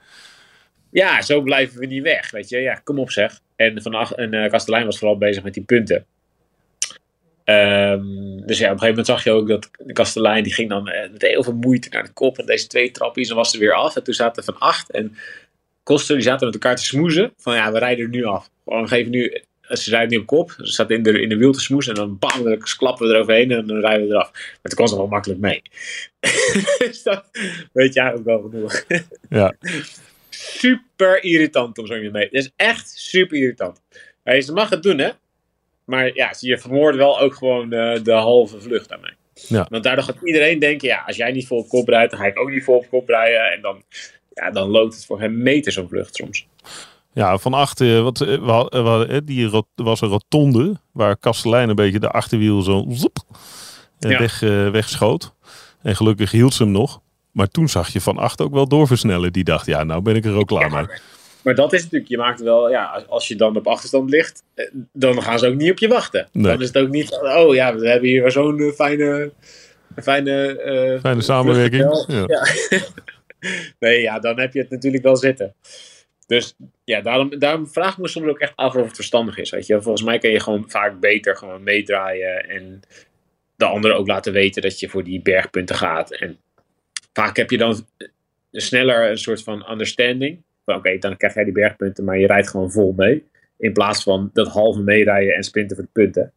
Ja, 0.90 1.22
zo 1.22 1.42
blijven 1.42 1.80
we 1.80 1.86
niet 1.86 2.04
weg. 2.04 2.32
Weet 2.32 2.50
je, 2.50 2.58
ja, 2.58 2.74
kom 2.74 3.00
op 3.00 3.12
zeg. 3.12 3.40
En, 3.56 3.82
van, 3.82 3.96
en 3.96 4.34
uh, 4.34 4.50
Kastelein 4.50 4.86
was 4.86 5.00
vooral 5.00 5.18
bezig 5.18 5.44
met 5.44 5.54
die 5.54 5.64
punten. 5.64 6.06
Um, 7.46 8.46
dus 8.46 8.58
ja, 8.58 8.66
op 8.66 8.72
een 8.72 8.80
gegeven 8.80 8.88
moment 8.88 9.06
zag 9.06 9.24
je 9.24 9.32
ook 9.32 9.48
dat 9.48 9.70
de 9.78 9.94
kastelein 9.94 10.44
die 10.44 10.54
ging 10.54 10.70
dan 10.70 10.84
met 10.84 11.22
heel 11.22 11.44
veel 11.44 11.56
moeite 11.56 11.90
naar 11.90 12.04
de 12.04 12.14
kop. 12.14 12.38
En 12.38 12.46
deze 12.46 12.68
twee 12.68 12.92
trapjes, 12.92 13.28
dan 13.28 13.38
was 13.38 13.52
ze 13.52 13.58
weer 13.58 13.74
af. 13.74 13.96
En 13.96 14.04
toen 14.04 14.14
zaten 14.14 14.44
van 14.44 14.60
acht. 14.60 14.92
En 14.92 15.16
Koster, 15.86 16.16
die 16.16 16.24
zaten 16.24 16.46
met 16.46 16.54
elkaar 16.54 16.76
te 16.76 16.84
smoezen. 16.84 17.34
Van 17.38 17.56
ja, 17.56 17.72
we 17.72 17.80
rijden 17.80 18.04
er 18.04 18.10
nu 18.10 18.24
af. 18.24 18.50
Gewoon 18.64 18.88
geven 18.88 19.12
nu, 19.12 19.42
ze 19.62 19.90
rijden 19.90 20.10
nu 20.10 20.18
op 20.18 20.26
kop. 20.26 20.52
Ze 20.52 20.72
zaten 20.72 20.96
in 20.96 21.04
de, 21.04 21.22
in 21.22 21.30
de 21.30 21.38
wiel 21.38 21.52
te 21.52 21.60
smoezen. 21.60 21.94
En 21.94 22.00
dan 22.00 22.18
bam, 22.20 22.44
dan 22.44 22.58
klappen 22.78 23.08
we 23.08 23.14
eroverheen 23.14 23.52
en 23.52 23.68
dan 23.68 23.80
rijden 23.80 24.08
we 24.08 24.14
eraf. 24.14 24.32
Maar 24.32 24.60
toen 24.62 24.78
kon 24.78 24.88
ze 24.88 24.96
wel 24.96 25.08
makkelijk 25.08 25.40
mee. 25.40 25.62
dus 26.78 27.04
dat 27.04 27.30
weet 27.74 27.94
je 27.94 28.00
eigenlijk 28.00 28.26
wel 28.26 28.42
genoeg. 28.42 28.86
ja. 29.30 29.56
Super 30.30 31.24
irritant 31.24 31.78
om 31.78 31.88
zo 31.88 31.94
mee 31.94 32.12
mee. 32.12 32.24
Het 32.24 32.34
is 32.34 32.52
echt 32.56 32.90
super 32.90 33.38
irritant. 33.38 33.82
Hey, 34.24 34.42
ze 34.42 34.54
mag 34.54 34.70
het 34.70 34.84
doen, 34.84 34.98
hè? 34.98 35.10
Maar 35.86 36.12
ja, 36.14 36.34
je 36.40 36.58
vermoordt 36.58 36.98
wel 36.98 37.20
ook 37.20 37.36
gewoon 37.36 37.70
de, 37.70 38.00
de 38.04 38.12
halve 38.12 38.62
vlucht 38.62 38.90
daarmee. 38.90 39.14
Ja. 39.34 39.66
Want 39.70 39.84
daardoor 39.84 40.04
gaat 40.04 40.18
iedereen 40.24 40.60
denken, 40.60 40.88
ja, 40.88 41.04
als 41.08 41.16
jij 41.16 41.32
niet 41.32 41.48
vol 41.48 41.58
op 41.58 41.68
kop 41.68 41.88
rijdt, 41.88 42.12
dan 42.12 42.20
ga 42.20 42.26
ik 42.26 42.40
ook 42.40 42.50
niet 42.50 42.64
vol 42.64 42.76
op 42.76 42.90
kop 42.90 43.08
rijden. 43.08 43.52
En 43.52 43.62
dan, 43.62 43.84
ja, 44.34 44.52
dan 44.52 44.70
loopt 44.70 44.94
het 44.94 45.06
voor 45.06 45.20
hem 45.20 45.42
meter 45.42 45.72
zo'n 45.72 45.90
vlucht 45.90 46.16
soms. 46.16 46.48
Ja, 47.14 47.38
van 47.38 47.54
achter, 47.54 48.02
wat, 48.02 48.40
wat, 48.72 49.22
die 49.24 49.46
rot, 49.46 49.68
was 49.76 50.02
een 50.02 50.08
rotonde 50.08 50.76
waar 50.92 51.18
Kastelein 51.18 51.70
een 51.70 51.76
beetje 51.76 52.00
de 52.00 52.10
achterwiel 52.10 52.62
zo 52.62 52.86
zoep, 52.90 53.18
ja. 54.00 54.20
weg, 54.20 54.42
uh, 54.42 54.70
wegschoot. 54.70 55.34
En 55.82 55.96
gelukkig 55.96 56.32
hield 56.32 56.54
ze 56.54 56.64
hem 56.64 56.72
nog. 56.72 57.02
Maar 57.32 57.48
toen 57.48 57.70
zag 57.70 57.90
je 57.90 58.02
van 58.02 58.18
acht 58.18 58.42
ook 58.42 58.54
wel 58.54 58.68
doorversnellen. 58.68 59.34
Die 59.34 59.44
dacht, 59.44 59.66
ja, 59.66 59.84
nou 59.84 60.02
ben 60.02 60.16
ik 60.16 60.26
er 60.26 60.36
ook 60.36 60.48
klaar 60.48 60.72
mee. 60.72 60.86
Maar 61.46 61.56
dat 61.56 61.74
is 61.74 61.84
natuurlijk, 61.84 62.12
je 62.12 62.18
maakt 62.18 62.42
wel, 62.42 62.70
ja, 62.70 63.04
als 63.08 63.28
je 63.28 63.36
dan 63.36 63.58
op 63.58 63.68
achterstand 63.68 64.10
ligt, 64.10 64.44
dan 64.94 65.22
gaan 65.22 65.40
ze 65.40 65.48
ook 65.48 65.56
niet 65.56 65.72
op 65.72 65.78
je 65.78 65.88
wachten. 65.88 66.28
Nee. 66.32 66.44
Dan 66.44 66.62
is 66.62 66.68
het 66.68 66.78
ook 66.78 66.90
niet, 66.90 67.12
oh 67.12 67.54
ja, 67.54 67.76
we 67.76 67.90
hebben 67.90 68.10
hier 68.10 68.32
zo'n 68.32 68.72
fijne, 68.76 69.32
fijne, 70.02 70.64
uh, 70.94 71.00
fijne 71.00 71.22
samenwerking. 71.22 72.06
Ja. 72.08 72.24
ja. 72.28 72.48
nee, 73.80 74.02
ja, 74.02 74.20
dan 74.20 74.40
heb 74.40 74.54
je 74.54 74.60
het 74.60 74.70
natuurlijk 74.70 75.04
wel 75.04 75.16
zitten. 75.16 75.54
Dus 76.28 76.56
ja, 76.84 77.02
daarom, 77.02 77.40
daarom 77.40 77.68
vraag 77.68 77.92
ik 77.92 77.98
me 77.98 78.08
soms 78.08 78.28
ook 78.28 78.40
echt 78.40 78.56
af 78.56 78.76
of 78.76 78.86
het 78.86 78.96
verstandig 78.96 79.38
is. 79.38 79.50
Weet 79.50 79.68
je? 79.68 79.82
Volgens 79.82 80.04
mij 80.04 80.18
kan 80.18 80.30
je 80.30 80.40
gewoon 80.40 80.64
vaak 80.68 81.00
beter 81.00 81.38
gewoon 81.38 81.64
meedraaien 81.64 82.50
en 82.50 82.82
de 83.56 83.66
anderen 83.66 83.98
ook 83.98 84.08
laten 84.08 84.34
weten 84.34 84.62
dat 84.62 84.80
je 84.80 84.90
voor 84.90 85.04
die 85.04 85.22
bergpunten 85.22 85.76
gaat. 85.76 86.12
En 86.12 86.38
vaak 87.14 87.38
heb 87.38 87.50
je 87.50 87.58
dan 87.58 87.88
sneller 88.52 89.10
een 89.10 89.18
soort 89.18 89.44
van 89.44 89.72
understanding 89.72 90.44
oké, 90.66 90.78
okay, 90.78 91.00
dan 91.00 91.18
krijg 91.18 91.34
jij 91.34 91.44
die 91.44 91.54
bergpunten, 91.54 92.04
maar 92.04 92.18
je 92.18 92.28
rijdt 92.28 92.50
gewoon 92.50 92.72
vol 92.72 92.94
mee. 92.98 93.28
In 93.58 93.74
plaats 93.74 94.04
van 94.04 94.30
dat 94.34 94.48
halve 94.48 94.82
meerijden 94.82 95.36
en 95.36 95.44
sprinten 95.44 95.76
voor 95.76 95.86
de 95.86 96.02
punten. 96.02 96.32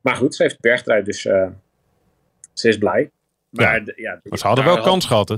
Maar 0.00 0.16
goed, 0.16 0.34
ze 0.34 0.42
heeft 0.42 0.60
bergtrui, 0.60 1.02
dus 1.02 1.24
uh, 1.24 1.48
ze 2.52 2.68
is 2.68 2.78
blij. 2.78 3.10
Maar, 3.50 3.82
ja, 3.84 3.92
ja, 3.96 4.20
maar 4.22 4.38
ze 4.38 4.46
hadden 4.46 4.64
wel 4.64 4.80
kans 4.80 5.06
gehad, 5.06 5.28
hè? 5.28 5.36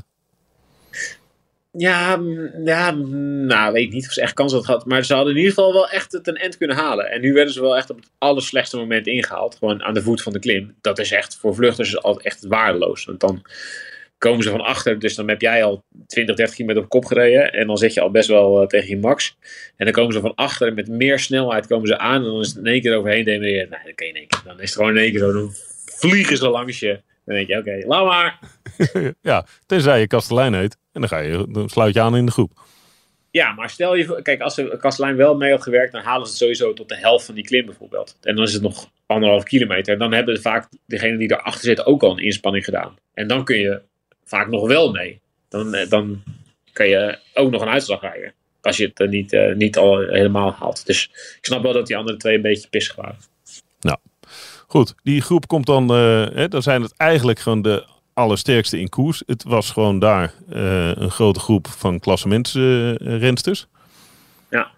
Ja, 1.72 2.20
ja, 2.64 2.90
nou, 2.90 3.72
weet 3.72 3.84
ik 3.84 3.92
niet 3.92 4.06
of 4.06 4.12
ze 4.12 4.20
echt 4.20 4.34
kans 4.34 4.52
had 4.52 4.64
gehad. 4.64 4.86
Maar 4.86 5.04
ze 5.04 5.14
hadden 5.14 5.32
in 5.32 5.38
ieder 5.38 5.54
geval 5.54 5.72
wel 5.72 5.88
echt 5.88 6.12
het 6.12 6.26
een 6.26 6.36
end 6.36 6.56
kunnen 6.56 6.76
halen. 6.76 7.10
En 7.10 7.20
nu 7.20 7.32
werden 7.32 7.52
ze 7.52 7.60
wel 7.60 7.76
echt 7.76 7.90
op 7.90 7.96
het 7.96 8.10
allerslechtste 8.18 8.76
moment 8.76 9.06
ingehaald. 9.06 9.56
Gewoon 9.56 9.82
aan 9.82 9.94
de 9.94 10.02
voet 10.02 10.22
van 10.22 10.32
de 10.32 10.38
klim. 10.38 10.74
Dat 10.80 10.98
is 10.98 11.12
echt 11.12 11.36
voor 11.36 11.54
vluchters 11.54 12.02
altijd 12.02 12.26
echt 12.26 12.46
waardeloos. 12.46 13.04
Want 13.04 13.20
dan 13.20 13.42
komen 14.18 14.42
ze 14.42 14.50
van 14.50 14.60
achter. 14.60 14.98
Dus 14.98 15.14
dan 15.14 15.28
heb 15.28 15.40
jij 15.40 15.64
al 15.64 15.84
20, 16.06 16.36
30 16.36 16.54
kilometer 16.54 16.82
op 16.82 16.88
kop 16.88 17.04
gereden. 17.04 17.52
En 17.52 17.66
dan 17.66 17.76
zit 17.76 17.94
je 17.94 18.00
al 18.00 18.10
best 18.10 18.28
wel 18.28 18.62
uh, 18.62 18.66
tegen 18.66 18.88
je 18.88 18.98
max. 18.98 19.36
En 19.76 19.84
dan 19.84 19.94
komen 19.94 20.12
ze 20.12 20.20
van 20.20 20.34
achter 20.34 20.68
en 20.68 20.74
met 20.74 20.88
meer 20.88 21.18
snelheid 21.18 21.66
komen 21.66 21.86
ze 21.86 21.98
aan. 21.98 22.24
En 22.24 22.30
dan 22.30 22.40
is 22.40 22.48
het 22.48 22.56
in 22.56 22.66
één 22.66 22.80
keer 22.80 22.96
overheen 22.96 23.24
demereren. 23.24 23.70
Nee, 23.70 23.80
dat 23.84 23.94
kan 23.94 24.06
je 24.06 24.12
in 24.12 24.18
één 24.18 24.28
keer. 24.28 24.40
Dan 24.44 24.60
is 24.60 24.68
het 24.68 24.78
gewoon 24.78 24.96
in 24.96 25.02
één 25.02 25.10
keer 25.10 25.20
zo. 25.20 25.32
Dan 25.32 25.52
vliegen 25.84 26.36
ze 26.36 26.48
langs 26.48 26.78
je. 26.78 27.00
Dan 27.24 27.34
denk 27.34 27.48
je, 27.48 27.58
oké, 27.58 27.68
okay, 27.68 27.84
laat 27.86 28.06
maar. 28.06 28.38
ja, 29.30 29.46
tenzij 29.66 30.00
je 30.00 30.06
kastelein 30.06 30.54
heet. 30.54 30.76
En 30.92 31.00
dan, 31.00 31.08
ga 31.08 31.18
je, 31.18 31.46
dan 31.48 31.68
sluit 31.68 31.94
je 31.94 32.00
aan 32.00 32.16
in 32.16 32.26
de 32.26 32.32
groep. 32.32 32.52
Ja, 33.30 33.52
maar 33.52 33.70
stel 33.70 33.94
je 33.94 34.22
kijk, 34.22 34.40
als 34.40 34.54
de 34.54 34.76
kastelein 34.80 35.16
wel 35.16 35.36
mee 35.36 35.50
had 35.50 35.62
gewerkt, 35.62 35.92
dan 35.92 36.02
halen 36.02 36.26
ze 36.26 36.32
het 36.32 36.40
sowieso 36.40 36.72
tot 36.72 36.88
de 36.88 36.96
helft 36.96 37.24
van 37.24 37.34
die 37.34 37.44
klim 37.44 37.66
bijvoorbeeld. 37.66 38.16
En 38.22 38.36
dan 38.36 38.44
is 38.44 38.52
het 38.52 38.62
nog 38.62 38.90
anderhalf 39.06 39.42
kilometer. 39.42 39.92
En 39.92 39.98
dan 39.98 40.12
hebben 40.12 40.40
vaak 40.40 40.68
degenen 40.86 41.18
die 41.18 41.32
erachter 41.32 41.60
zitten 41.60 41.86
ook 41.86 42.02
al 42.02 42.10
een 42.10 42.24
inspanning 42.24 42.64
gedaan. 42.64 42.96
En 43.14 43.28
dan 43.28 43.44
kun 43.44 43.58
je 43.58 43.82
vaak 44.28 44.48
nog 44.48 44.66
wel 44.66 44.90
mee. 44.90 45.20
Dan, 45.48 45.74
eh, 45.74 45.88
dan 45.88 46.22
kan 46.72 46.88
je 46.88 47.18
ook 47.34 47.50
nog 47.50 47.62
een 47.62 47.68
uitslag 47.68 48.00
rijden. 48.00 48.32
Als 48.60 48.76
je 48.76 48.90
het 48.94 49.10
niet, 49.10 49.32
uh, 49.32 49.54
niet 49.54 49.76
al 49.76 49.98
helemaal 49.98 50.52
haalt. 50.52 50.86
Dus 50.86 51.04
ik 51.12 51.38
snap 51.40 51.62
wel 51.62 51.72
dat 51.72 51.86
die 51.86 51.96
andere 51.96 52.16
twee 52.16 52.34
een 52.34 52.42
beetje 52.42 52.68
pissig 52.68 52.96
waren. 52.96 53.16
Nou, 53.80 53.98
goed. 54.66 54.94
Die 55.02 55.20
groep 55.20 55.46
komt 55.46 55.66
dan. 55.66 55.82
Uh, 55.82 56.26
hè, 56.34 56.48
dan 56.48 56.62
zijn 56.62 56.82
het 56.82 56.96
eigenlijk 56.96 57.38
gewoon 57.38 57.62
de 57.62 57.86
allersterkste 58.12 58.80
in 58.80 58.88
koers. 58.88 59.22
Het 59.26 59.42
was 59.42 59.70
gewoon 59.70 59.98
daar 59.98 60.34
uh, 60.52 60.94
een 60.94 61.10
grote 61.10 61.40
groep 61.40 61.66
van 61.66 62.00
klassementsrensters. 62.00 63.66
ja. 64.50 64.70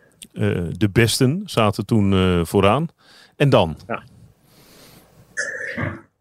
de 0.77 0.89
besten 0.93 1.43
zaten 1.47 1.87
toen 1.87 2.47
vooraan. 2.47 2.89
En 3.37 3.51
dan? 3.51 3.77
Ja. 3.87 4.03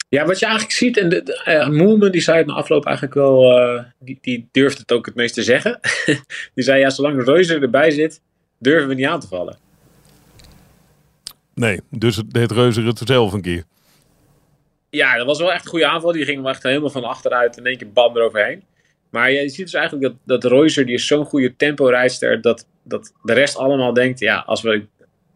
Ja, 0.10 0.25
wat 0.25 0.39
je 0.39 0.46
eigenlijk 0.46 0.75
ziet, 0.75 0.98
en 0.98 1.10
de, 1.10 1.44
uh, 1.48 1.68
Moelman 1.68 2.12
die 2.12 2.22
zei 2.22 2.38
het 2.38 2.48
na 2.48 2.54
afloop 2.54 2.86
eigenlijk 2.86 3.16
wel, 3.16 3.60
uh, 3.60 3.84
die, 4.00 4.18
die 4.22 4.48
durft 4.51 4.78
het 4.78 4.92
ook 4.92 5.06
het 5.06 5.16
meest 5.16 5.34
te 5.34 5.44
zeggen. 5.44 5.80
die 6.56 6.63
zei, 6.63 6.80
ja, 6.80 6.89
zolang 6.89 7.25
Reuzer 7.25 7.62
erbij 7.62 7.92
zit, 7.92 8.22
durven 8.58 8.88
we 8.88 8.94
niet 8.94 9.06
aan 9.06 9.20
te 9.20 9.28
vallen. 9.28 9.58
Nee, 11.54 11.80
dus 11.89 12.22
deed 12.25 12.51
Reuzer 12.51 12.86
het 12.86 13.01
zelf 13.06 13.34
een 13.34 13.42
keer. 13.42 13.63
Ja, 14.89 15.18
dat 15.18 15.25
was 15.25 15.39
wel 15.39 15.54
echt 15.54 15.63
een 15.63 15.70
goede 15.70 15.88
aanval. 15.88 16.12
Die 16.12 16.25
ging 16.25 16.42
wel 16.42 16.51
echt 16.51 16.63
helemaal 16.63 16.89
van 16.89 17.04
achteruit 17.04 17.58
in 17.58 17.66
één 17.66 17.78
keer 17.78 17.92
bam 17.92 18.18
eroverheen. 18.18 18.63
Maar 19.10 19.32
je 19.32 19.50
ziet 19.50 19.66
dus 19.66 19.74
eigenlijk 19.74 20.06
dat, 20.25 20.42
dat 20.42 20.51
Reuzer, 20.51 20.86
die 20.86 20.96
is 20.96 21.08
zo'n 21.08 21.25
goede 21.25 21.56
tempo-rijster, 21.56 22.42
dat, 22.42 22.68
dat 22.84 23.13
de 23.24 23.34
rest 23.34 23.58
allemaal 23.58 23.94
denkt, 23.94 24.20
ja, 24.20 24.44
als 24.46 24.62
we 24.62 24.86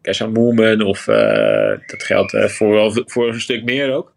Kesha 0.03 0.27
Moemen 0.27 0.81
of 0.81 1.07
uh, 1.07 1.15
dat 1.87 2.03
geldt 2.03 2.33
uh, 2.33 2.45
voor, 2.45 3.03
voor 3.05 3.27
een 3.27 3.41
stuk 3.41 3.63
meer 3.63 3.93
ook. 3.93 4.13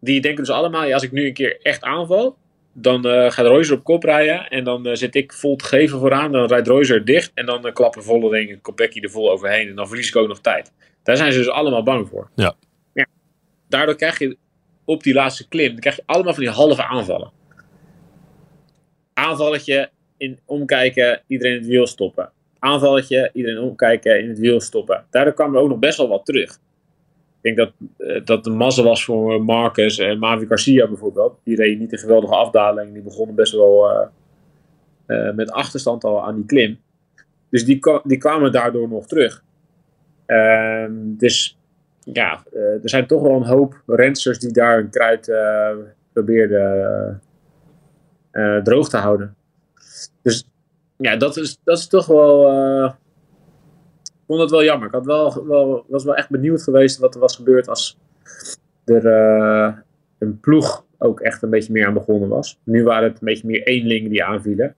Die 0.00 0.20
denken 0.20 0.44
dus 0.44 0.54
allemaal, 0.54 0.84
ja, 0.86 0.94
als 0.94 1.02
ik 1.02 1.12
nu 1.12 1.26
een 1.26 1.34
keer 1.34 1.58
echt 1.62 1.82
aanval, 1.82 2.36
Dan 2.78 3.06
uh, 3.06 3.30
gaat 3.30 3.46
Reuser 3.46 3.76
op 3.76 3.84
kop 3.84 4.04
rijden. 4.04 4.48
En 4.48 4.64
dan 4.64 4.86
uh, 4.86 4.94
zit 4.94 5.14
ik 5.14 5.32
vol 5.32 5.56
te 5.56 5.64
geven 5.64 5.98
vooraan. 5.98 6.32
Dan 6.32 6.46
rijdt 6.46 6.68
Reuser 6.68 7.04
dicht. 7.04 7.30
En 7.34 7.46
dan 7.46 7.66
uh, 7.66 7.72
klappen 7.72 8.02
Vollering 8.02 8.50
en 8.50 8.60
Kopecky 8.60 9.00
er 9.00 9.10
vol 9.10 9.30
overheen. 9.30 9.68
En 9.68 9.74
dan 9.74 9.88
verlies 9.88 10.08
ik 10.08 10.16
ook 10.16 10.28
nog 10.28 10.40
tijd. 10.40 10.72
Daar 11.02 11.16
zijn 11.16 11.32
ze 11.32 11.38
dus 11.38 11.48
allemaal 11.48 11.82
bang 11.82 12.08
voor. 12.08 12.30
Ja. 12.34 12.54
ja. 12.94 13.06
Daardoor 13.68 13.96
krijg 13.96 14.18
je 14.18 14.36
op 14.84 15.02
die 15.02 15.14
laatste 15.14 15.48
klim. 15.48 15.70
Dan 15.70 15.80
krijg 15.80 15.96
je 15.96 16.02
allemaal 16.06 16.34
van 16.34 16.42
die 16.42 16.52
halve 16.52 16.84
aanvallen. 16.84 17.32
Aanvalletje 19.14 19.90
in 20.16 20.38
omkijken. 20.44 21.22
Iedereen 21.26 21.52
in 21.52 21.58
het 21.58 21.68
wiel 21.68 21.86
stoppen. 21.86 22.32
Aanvalletje. 22.66 23.30
Iedereen 23.32 23.62
omkijken. 23.62 24.20
In 24.20 24.28
het 24.28 24.38
wiel 24.38 24.60
stoppen. 24.60 25.04
Daardoor 25.10 25.34
kwam 25.34 25.54
er 25.54 25.60
ook 25.60 25.68
nog 25.68 25.78
best 25.78 25.98
wel 25.98 26.08
wat 26.08 26.24
terug. 26.24 26.58
Ik 27.40 27.56
denk 27.56 27.56
dat, 27.56 27.72
uh, 27.98 28.24
dat 28.24 28.44
de 28.44 28.50
mazzel 28.50 28.84
was 28.84 29.04
voor 29.04 29.44
Marcus 29.44 29.98
en 29.98 30.18
Mavi 30.18 30.46
Garcia 30.46 30.86
bijvoorbeeld. 30.86 31.38
Die 31.44 31.56
reed 31.56 31.78
niet 31.78 31.92
een 31.92 31.98
geweldige 31.98 32.34
afdaling. 32.34 32.92
Die 32.92 33.02
begonnen 33.02 33.34
best 33.34 33.52
wel 33.52 33.90
uh, 35.06 35.34
met 35.34 35.50
achterstand 35.50 36.04
al 36.04 36.24
aan 36.24 36.34
die 36.34 36.46
klim. 36.46 36.78
Dus 37.50 37.64
die, 37.64 37.80
die 38.04 38.18
kwamen 38.18 38.52
daardoor 38.52 38.88
nog 38.88 39.06
terug. 39.06 39.44
Ehm, 40.26 40.92
dus 40.92 41.58
ja, 42.04 42.44
er 42.52 42.88
zijn 42.88 43.06
toch 43.06 43.22
wel 43.22 43.36
een 43.36 43.46
hoop 43.46 43.82
rensters 43.86 44.38
die 44.38 44.52
daar 44.52 44.78
een 44.78 44.90
kruid 44.90 45.32
probeerden 46.12 47.20
droog 48.62 48.88
te 48.88 48.96
houden. 48.96 49.36
Dus 50.22 50.48
ja, 50.98 51.16
dat 51.16 51.36
is, 51.36 51.58
dat 51.64 51.78
is 51.78 51.86
toch 51.86 52.06
wel 52.06 52.94
ik 54.26 54.32
vond 54.32 54.40
het 54.40 54.50
wel 54.50 54.64
jammer. 54.64 54.86
Ik 54.86 54.94
had 54.94 55.06
wel, 55.06 55.46
wel, 55.46 55.84
was 55.88 56.04
wel 56.04 56.14
echt 56.14 56.30
benieuwd 56.30 56.62
geweest 56.62 56.98
wat 56.98 57.14
er 57.14 57.20
was 57.20 57.36
gebeurd 57.36 57.68
als 57.68 57.98
er 58.84 59.04
uh, 59.04 59.76
een 60.18 60.40
ploeg 60.40 60.84
ook 60.98 61.20
echt 61.20 61.42
een 61.42 61.50
beetje 61.50 61.72
meer 61.72 61.86
aan 61.86 61.94
begonnen 61.94 62.28
was. 62.28 62.58
Nu 62.62 62.84
waren 62.84 63.08
het 63.08 63.20
een 63.20 63.26
beetje 63.26 63.46
meer 63.46 63.62
eenlingen 63.62 64.10
die 64.10 64.24
aanvielen. 64.24 64.74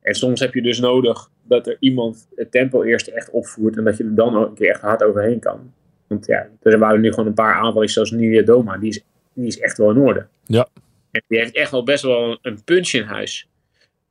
En 0.00 0.14
soms 0.14 0.40
heb 0.40 0.54
je 0.54 0.62
dus 0.62 0.80
nodig 0.80 1.30
dat 1.42 1.66
er 1.66 1.76
iemand 1.80 2.28
het 2.34 2.50
tempo 2.50 2.82
eerst 2.82 3.06
echt 3.06 3.30
opvoert 3.30 3.76
en 3.76 3.84
dat 3.84 3.96
je 3.96 4.04
er 4.04 4.14
dan 4.14 4.36
ook 4.36 4.48
een 4.48 4.54
keer 4.54 4.70
echt 4.70 4.80
hard 4.80 5.02
overheen 5.02 5.38
kan. 5.38 5.72
Want 6.06 6.26
ja, 6.26 6.48
er 6.62 6.78
waren 6.78 7.00
nu 7.00 7.10
gewoon 7.10 7.26
een 7.26 7.34
paar 7.34 7.54
aanvallers 7.54 7.92
zoals 7.92 8.10
Nidia 8.10 8.42
Doma. 8.42 8.78
Die 8.78 8.88
is, 8.88 9.04
die 9.32 9.46
is 9.46 9.58
echt 9.58 9.78
wel 9.78 9.90
in 9.90 9.98
orde. 9.98 10.26
Ja. 10.44 10.68
En 11.10 11.22
die 11.26 11.38
heeft 11.38 11.54
echt 11.54 11.70
wel 11.70 11.84
best 11.84 12.02
wel 12.02 12.38
een 12.42 12.64
punch 12.64 12.88
in 12.92 13.04
huis. 13.04 13.48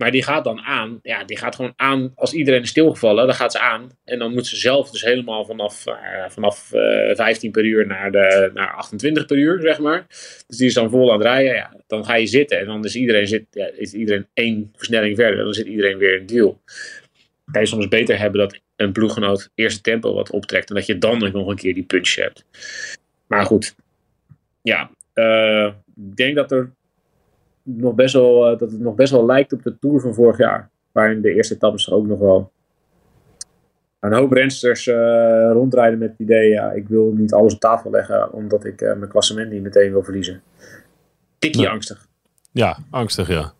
Maar 0.02 0.12
die 0.12 0.24
gaat 0.24 0.44
dan 0.44 0.62
aan. 0.62 1.00
Ja, 1.04 1.24
die 1.24 1.38
gaat 1.38 1.56
gewoon 1.56 1.74
aan. 1.76 2.12
Als 2.16 2.34
iedereen 2.34 2.62
is 2.62 2.70
stilgevallen, 2.70 3.26
dan 3.26 3.36
gaat 3.36 3.52
ze 3.52 3.60
aan. 3.60 3.90
En 4.04 4.20
dan 4.20 4.34
moet 4.34 4.48
ze 4.48 4.56
zelf 4.56 4.92
dus 4.92 5.02
helemaal 5.02 5.46
vanaf, 5.46 5.88
uh, 5.88 6.30
vanaf 6.30 6.72
uh, 6.74 7.16
15 7.16 7.52
per 7.52 7.66
uur 7.66 7.88
naar, 7.88 8.12
de, 8.12 8.52
naar 8.54 8.74
28 8.74 9.26
per 9.26 9.38
uur, 9.38 9.62
zeg 9.62 9.80
maar. 9.80 10.06
Dus 10.48 10.58
die 10.58 10.68
is 10.68 10.74
dan 10.74 10.90
vol 10.90 11.12
aan 11.12 11.18
het 11.18 11.28
rijden. 11.28 11.54
Ja, 11.54 11.76
dan 11.88 12.06
ga 12.06 12.16
je 12.16 12.26
zitten. 12.26 12.60
En 12.60 12.66
dan 12.66 12.86
is 12.86 12.96
iedereen, 12.96 13.28
zit, 13.28 13.46
ja, 13.52 13.70
is 13.76 13.94
iedereen 13.94 14.28
één 14.34 14.74
versnelling 14.76 15.16
verder. 15.16 15.38
En 15.38 15.44
dan 15.44 15.54
zit 15.54 15.68
iedereen 15.68 15.98
weer 15.98 16.16
in 16.16 16.22
het 16.22 16.32
wiel. 16.32 16.62
Kan 17.52 17.62
je 17.62 17.68
soms 17.68 17.88
beter 17.88 18.20
hebben 18.20 18.40
dat 18.40 18.60
een 18.76 18.92
ploeggenoot 18.92 19.50
eerst 19.56 19.84
tempo 19.84 20.14
wat 20.14 20.32
optrekt. 20.32 20.70
En 20.70 20.76
dat 20.76 20.86
je 20.86 20.98
dan 20.98 21.20
nog 21.20 21.48
een 21.48 21.56
keer 21.56 21.74
die 21.74 21.84
punch 21.84 22.16
hebt. 22.16 22.46
Maar 23.28 23.46
goed. 23.46 23.76
Ja, 24.62 24.92
uh, 25.14 25.66
ik 25.96 26.16
denk 26.16 26.36
dat 26.36 26.52
er 26.52 26.72
nog 27.64 27.94
best 27.94 28.14
wel, 28.14 28.52
uh, 28.52 28.60
dat 28.60 28.72
het 28.72 28.80
nog 28.80 28.96
best 28.96 29.12
wel 29.12 29.26
lijkt 29.26 29.54
op 29.54 29.64
de 29.64 29.78
Tour 29.80 30.00
van 30.02 30.14
vorig 30.14 30.38
jaar. 30.38 30.70
Waarin 30.92 31.22
de 31.22 31.34
eerste 31.34 31.54
etappes 31.54 31.88
er 31.88 31.94
ook 31.94 32.08
nog 32.08 32.20
wel 32.20 32.52
een 34.00 34.14
hoop 34.14 34.32
rensters 34.32 34.88
uh, 34.88 35.50
rondrijden 35.52 36.00
met 36.00 36.10
het 36.10 36.20
idee, 36.20 36.50
ja, 36.50 36.72
ik 36.72 36.88
wil 36.88 37.12
niet 37.16 37.34
alles 37.34 37.54
op 37.54 37.60
tafel 37.60 37.92
leggen, 37.92 38.34
omdat 38.34 38.66
ik 38.66 38.82
uh, 38.82 38.94
mijn 38.96 39.10
klassement 39.10 39.52
niet 39.52 39.62
meteen 39.62 39.92
wil 39.92 40.04
verliezen. 40.04 40.42
Ja. 41.40 41.70
angstig. 41.70 42.08
Ja, 42.52 42.78
angstig, 42.90 43.28
ja. 43.28 43.54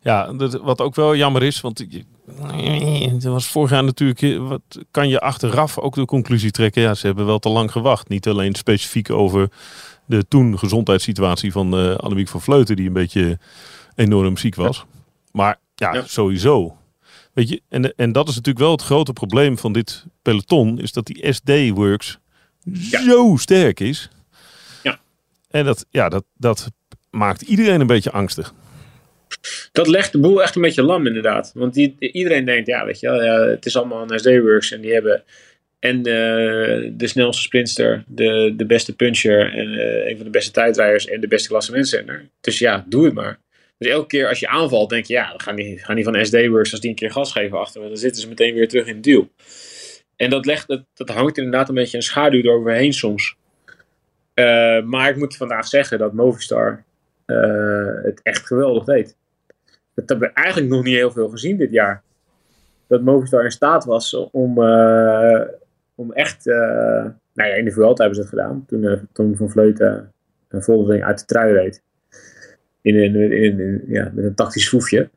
Ja, 0.00 0.32
dat, 0.32 0.52
wat 0.54 0.80
ook 0.80 0.94
wel 0.94 1.16
jammer 1.16 1.42
is, 1.42 1.60
want 1.60 1.84
je- 1.88 2.04
er 3.24 3.30
was 3.30 3.50
vorig 3.50 3.70
jaar 3.70 3.84
natuurlijk, 3.84 4.22
eh, 4.22 4.48
wat 4.48 4.60
kan 4.90 5.08
je 5.08 5.20
achteraf 5.20 5.78
ook 5.78 5.94
de 5.94 6.04
conclusie 6.04 6.50
trekken, 6.50 6.82
ja, 6.82 6.94
ze 6.94 7.06
hebben 7.06 7.26
wel 7.26 7.38
te 7.38 7.48
lang 7.48 7.70
gewacht. 7.72 8.08
Niet 8.08 8.26
alleen 8.26 8.54
specifiek 8.54 9.10
over 9.10 9.48
de 10.16 10.28
toen 10.28 10.58
gezondheidssituatie 10.58 11.52
van 11.52 11.74
eh 11.78 11.96
Annemiek 11.96 12.28
van 12.28 12.40
Vleuten, 12.40 12.76
die 12.76 12.86
een 12.86 12.92
beetje 12.92 13.38
enorm 13.94 14.36
ziek 14.36 14.54
was. 14.54 14.84
Maar 15.32 15.58
ja, 15.74 15.94
Ja. 15.94 16.04
sowieso. 16.06 16.76
Weet 17.32 17.48
je, 17.48 17.62
en, 17.68 17.94
en 17.96 18.12
dat 18.12 18.28
is 18.28 18.34
natuurlijk 18.34 18.64
wel 18.64 18.72
het 18.72 18.82
grote 18.82 19.12
probleem 19.12 19.58
van 19.58 19.72
dit 19.72 20.04
peloton, 20.22 20.78
is 20.78 20.92
dat 20.92 21.06
die 21.06 21.32
SD-Works 21.32 22.18
zo 23.04 23.36
sterk 23.36 23.80
is. 23.80 24.10
Ja. 24.82 25.00
En 25.50 25.64
dat, 25.64 25.86
ja, 25.90 26.08
dat, 26.08 26.24
dat 26.36 26.70
maakt 27.10 27.42
iedereen 27.42 27.80
een 27.80 27.86
beetje 27.86 28.10
angstig. 28.10 28.54
Dat 29.72 29.86
legt 29.86 30.12
de 30.12 30.18
boel 30.18 30.42
echt 30.42 30.54
een 30.56 30.62
beetje 30.62 30.82
lam, 30.82 31.06
inderdaad. 31.06 31.50
Want 31.54 31.74
die, 31.74 31.96
iedereen 31.98 32.44
denkt, 32.44 32.66
ja, 32.66 32.84
weet 32.84 33.00
je 33.00 33.10
wel, 33.10 33.48
het 33.48 33.66
is 33.66 33.76
allemaal 33.76 34.10
een 34.10 34.18
SD-Works 34.18 34.72
en 34.72 34.80
die 34.80 34.92
hebben 34.92 35.22
en 35.82 35.96
eh, 35.96 36.90
de 36.92 37.06
snelste 37.06 37.42
sprinter, 37.42 38.04
de, 38.06 38.52
de 38.56 38.66
beste 38.66 38.96
puncher 38.96 39.52
en 39.52 39.72
eh, 39.72 40.10
een 40.10 40.16
van 40.16 40.24
de 40.24 40.30
beste 40.30 40.50
tijdrijders 40.50 41.06
en 41.06 41.20
de 41.20 41.28
beste 41.28 41.48
klassementzender. 41.48 42.28
Dus 42.40 42.58
ja, 42.58 42.84
doe 42.88 43.04
het 43.04 43.14
maar. 43.14 43.38
Dus 43.78 43.90
elke 43.90 44.06
keer 44.06 44.28
als 44.28 44.40
je 44.40 44.48
aanvalt, 44.48 44.90
denk 44.90 45.04
je, 45.04 45.12
ja, 45.12 45.28
dan 45.28 45.40
gaan 45.40 45.56
die, 45.56 45.78
gaan 45.78 45.94
die 45.94 46.04
van 46.04 46.26
SD-Works, 46.26 46.70
als 46.70 46.80
die 46.80 46.90
een 46.90 46.96
keer 46.96 47.10
gas 47.10 47.32
geven 47.32 47.58
achter, 47.58 47.80
me, 47.80 47.88
dan 47.88 47.96
zitten 47.96 48.22
ze 48.22 48.28
meteen 48.28 48.54
weer 48.54 48.68
terug 48.68 48.86
in 48.86 48.94
het 48.94 49.02
duel. 49.02 49.28
En 50.16 50.30
dat, 50.30 50.46
legt, 50.46 50.68
dat, 50.68 50.84
dat 50.94 51.08
hangt 51.08 51.36
inderdaad 51.36 51.68
een 51.68 51.74
beetje 51.74 51.96
een 51.96 52.02
schaduw 52.02 52.40
eroverheen 52.40 52.92
soms. 52.92 53.36
Eh, 54.34 54.82
maar 54.82 55.10
ik 55.10 55.16
moet 55.16 55.36
vandaag 55.36 55.66
zeggen 55.66 55.98
dat 55.98 56.12
Movistar 56.12 56.84
het 58.02 58.20
echt 58.22 58.46
geweldig 58.46 58.84
deed. 58.84 59.16
Dat 59.94 60.08
hebben 60.08 60.28
we 60.28 60.34
eigenlijk 60.34 60.68
nog 60.68 60.82
niet 60.82 60.94
heel 60.94 61.10
veel 61.10 61.28
gezien 61.28 61.56
dit 61.56 61.70
jaar. 61.70 62.02
Dat 62.88 63.02
Movistar 63.02 63.44
in 63.44 63.50
staat 63.50 63.84
was 63.84 64.14
om, 64.14 64.58
om 66.02 66.12
echt... 66.12 66.46
eh, 66.46 67.04
nou 67.34 67.48
ja, 67.48 67.54
in 67.54 67.64
de 67.64 67.72
Vuelta 67.72 68.02
hebben 68.02 68.14
ze 68.14 68.20
het 68.20 68.30
gedaan. 68.30 68.64
Toen, 68.66 68.84
eh, 68.84 68.98
toen 69.12 69.36
Van 69.36 69.50
Vleuten 69.50 70.12
een 70.48 70.62
Voldering 70.62 71.04
uit 71.04 71.18
de 71.18 71.24
trui 71.24 71.52
reed. 71.52 71.82
In, 72.82 73.84
ja, 73.86 74.10
met 74.14 74.24
een 74.24 74.34
tactisch 74.34 74.68
foefje. 74.68 75.10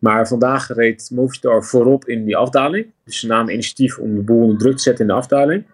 Maar 0.00 0.28
vandaag 0.28 0.68
reed 0.68 1.10
Movistar 1.14 1.64
voorop 1.64 2.04
in 2.04 2.24
die 2.24 2.36
afdaling. 2.36 2.86
Dus 3.04 3.20
ze 3.20 3.26
namen 3.26 3.52
initiatief 3.52 3.98
om 3.98 4.14
de 4.14 4.20
boel 4.20 4.42
onder 4.42 4.58
druk 4.58 4.76
te 4.76 4.82
zetten 4.82 5.04
in 5.04 5.10
de 5.10 5.16
afdaling. 5.16 5.66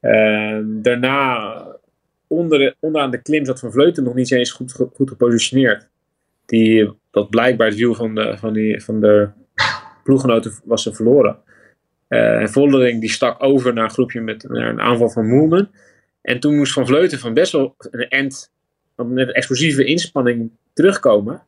Ehm, 0.00 0.64
daarna, 0.66 1.76
onder 2.26 2.58
de, 2.58 2.76
onderaan 2.80 3.10
de 3.10 3.22
klim, 3.22 3.44
zat 3.44 3.60
Van 3.60 3.72
Vleuten 3.72 4.04
nog 4.04 4.14
niet 4.14 4.32
eens 4.32 4.50
goed, 4.50 4.72
goed 4.94 5.10
gepositioneerd. 5.10 5.88
Die, 6.46 6.92
dat 7.10 7.30
blijkbaar 7.30 7.66
het 7.66 7.76
wiel 7.76 7.94
van 7.94 8.14
de, 8.14 8.36
van 8.38 8.52
die, 8.52 8.82
van 8.82 9.00
de 9.00 9.28
ploeggenoten 10.04 10.52
was 10.64 10.82
ze 10.82 10.94
verloren. 10.94 11.38
Eh, 12.08 12.40
en 12.40 12.50
Voldering 12.50 13.00
die 13.00 13.10
stak 13.10 13.42
over 13.42 13.72
naar 13.72 13.84
een 13.84 13.90
groepje 13.90 14.20
met 14.20 14.48
naar 14.48 14.68
een 14.68 14.80
aanval 14.80 15.10
van 15.10 15.26
Moelman. 15.26 15.68
En 16.22 16.40
toen 16.40 16.56
moest 16.56 16.72
Van 16.72 16.86
Vleuten 16.86 17.18
van 17.18 17.34
best 17.34 17.52
wel 17.52 17.74
een 17.78 18.08
end 18.08 18.50
met 18.96 19.28
een 19.28 19.32
explosieve 19.32 19.84
inspanning 19.84 20.50
terugkomen. 20.72 21.42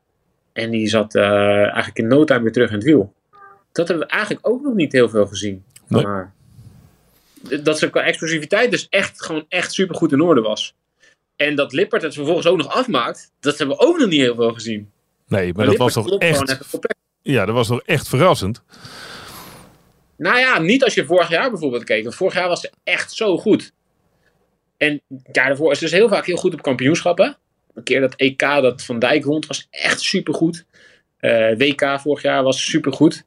En 0.53 0.69
die 0.69 0.87
zat 0.87 1.15
eh, 1.15 1.23
eigenlijk 1.61 1.97
in 1.97 2.07
no 2.07 2.23
time 2.23 2.41
weer 2.41 2.51
terug 2.51 2.69
in 2.69 2.75
het 2.75 2.83
wiel. 2.83 3.13
Dat 3.71 3.87
hebben 3.87 4.07
we 4.07 4.13
eigenlijk 4.13 4.47
ook 4.47 4.61
nog 4.61 4.73
niet 4.73 4.91
heel 4.91 5.09
veel 5.09 5.27
gezien 5.27 5.63
van 5.87 5.97
Nee. 5.97 6.05
haar. 6.05 6.33
Dat 7.63 7.79
ze 7.79 7.89
qua 7.89 8.01
explosiviteit 8.03 8.71
dus 8.71 8.87
echt 8.89 9.25
gewoon 9.25 9.45
echt 9.49 9.73
super 9.73 9.95
goed 9.95 10.11
in 10.11 10.21
orde 10.21 10.41
was. 10.41 10.75
En 11.35 11.55
dat 11.55 11.73
Lippert 11.73 12.01
het 12.01 12.13
vervolgens 12.13 12.47
ook 12.47 12.57
nog 12.57 12.67
afmaakt, 12.73 13.31
dat 13.39 13.57
hebben 13.57 13.77
we 13.77 13.83
ook 13.83 13.97
nog 13.97 14.09
niet 14.09 14.21
heel 14.21 14.35
veel 14.35 14.53
gezien. 14.53 14.91
Nee, 15.27 15.53
maar 15.53 15.65
dat 15.65 15.77
was 15.77 15.93
toch 15.93 16.19
echt, 16.19 16.59
ja, 17.21 17.45
dat 17.45 17.55
was 17.55 17.67
toch 17.67 17.81
echt 17.81 18.07
verrassend. 18.07 18.63
Nou 20.19 20.39
ja, 20.39 20.59
niet 20.59 20.83
als 20.83 20.93
je 20.93 21.05
vorig 21.05 21.29
jaar 21.29 21.49
bijvoorbeeld 21.49 21.83
keek. 21.83 22.03
Want 22.03 22.15
vorig 22.15 22.33
jaar 22.33 22.47
was 22.47 22.61
ze 22.61 22.71
echt 22.83 23.11
zo 23.13 23.37
goed. 23.37 23.73
En 24.77 25.01
jaar 25.07 25.47
daarvoor 25.47 25.71
is 25.71 25.77
ze 25.77 25.83
dus 25.83 25.93
heel 25.93 26.09
vaak 26.09 26.25
heel 26.25 26.37
goed 26.37 26.53
op 26.53 26.61
kampioenschappen. 26.61 27.37
Een 27.73 27.83
keer 27.83 28.01
dat 28.01 28.15
EK 28.15 28.39
dat 28.39 28.83
Van 28.83 28.99
Dijk 28.99 29.25
won, 29.25 29.43
was 29.47 29.67
echt 29.69 30.01
supergoed. 30.01 30.65
Eh 31.17 31.57
WK 31.57 31.99
vorig 31.99 32.21
jaar 32.21 32.43
was 32.43 32.65
supergoed. 32.65 33.25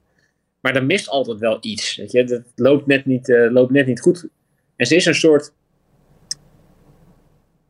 Maar 0.59 0.75
er 0.75 0.85
mist 0.85 1.09
altijd 1.09 1.39
wel 1.39 1.57
iets. 1.61 1.95
Je? 2.07 2.23
Dat 2.23 2.43
loopt 2.55 2.85
net, 2.85 3.05
niet, 3.05 3.29
eh, 3.29 3.51
loopt 3.51 3.71
net 3.71 3.87
niet 3.87 4.01
goed. 4.01 4.27
En 4.75 4.85
ze 4.85 4.95
is 4.95 5.05
een 5.05 5.15
soort... 5.15 5.53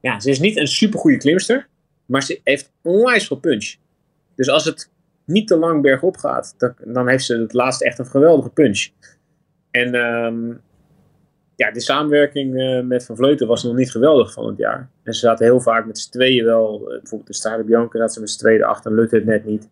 Ja, 0.01 0.19
ze 0.19 0.29
is 0.29 0.39
niet 0.39 0.57
een 0.57 0.67
supergoeie 0.67 1.17
klimster. 1.17 1.67
Maar 2.05 2.23
ze 2.23 2.39
heeft 2.43 2.71
onwijs 2.81 3.27
veel 3.27 3.37
punch. 3.37 3.75
Dus 4.35 4.49
als 4.49 4.65
het 4.65 4.91
niet 5.25 5.47
te 5.47 5.57
lang 5.57 5.81
bergop 5.81 6.17
gaat, 6.17 6.55
dan 6.85 7.09
heeft 7.09 7.25
ze 7.25 7.37
het 7.37 7.53
laatste 7.53 7.85
echt 7.85 7.99
een 7.99 8.05
geweldige 8.05 8.49
punch. 8.49 8.87
En 9.73 9.95
ehm, 9.95 10.53
ja, 11.55 11.71
de 11.71 11.79
samenwerking 11.79 12.59
eh, 12.59 12.81
met 12.81 13.05
Van 13.05 13.15
Vleuten 13.15 13.47
was 13.47 13.63
nog 13.63 13.75
niet 13.75 13.91
geweldig 13.91 14.33
van 14.33 14.47
het 14.47 14.57
jaar. 14.57 14.89
En 15.03 15.13
ze 15.13 15.19
zaten 15.19 15.45
heel 15.45 15.61
vaak 15.61 15.85
met 15.85 15.99
z'n 15.99 16.11
tweeën 16.11 16.45
wel. 16.45 16.79
eh, 16.79 16.87
bijvoorbeeld 16.87 17.27
de 17.27 17.33
Strade 17.33 17.63
Bianca 17.63 17.99
zat 17.99 18.13
ze 18.13 18.19
met 18.19 18.29
z'n 18.29 18.39
tweeën 18.39 18.61
erachter 18.61 18.91
en 18.91 18.97
het 18.97 19.25
net 19.25 19.45
niet. 19.45 19.69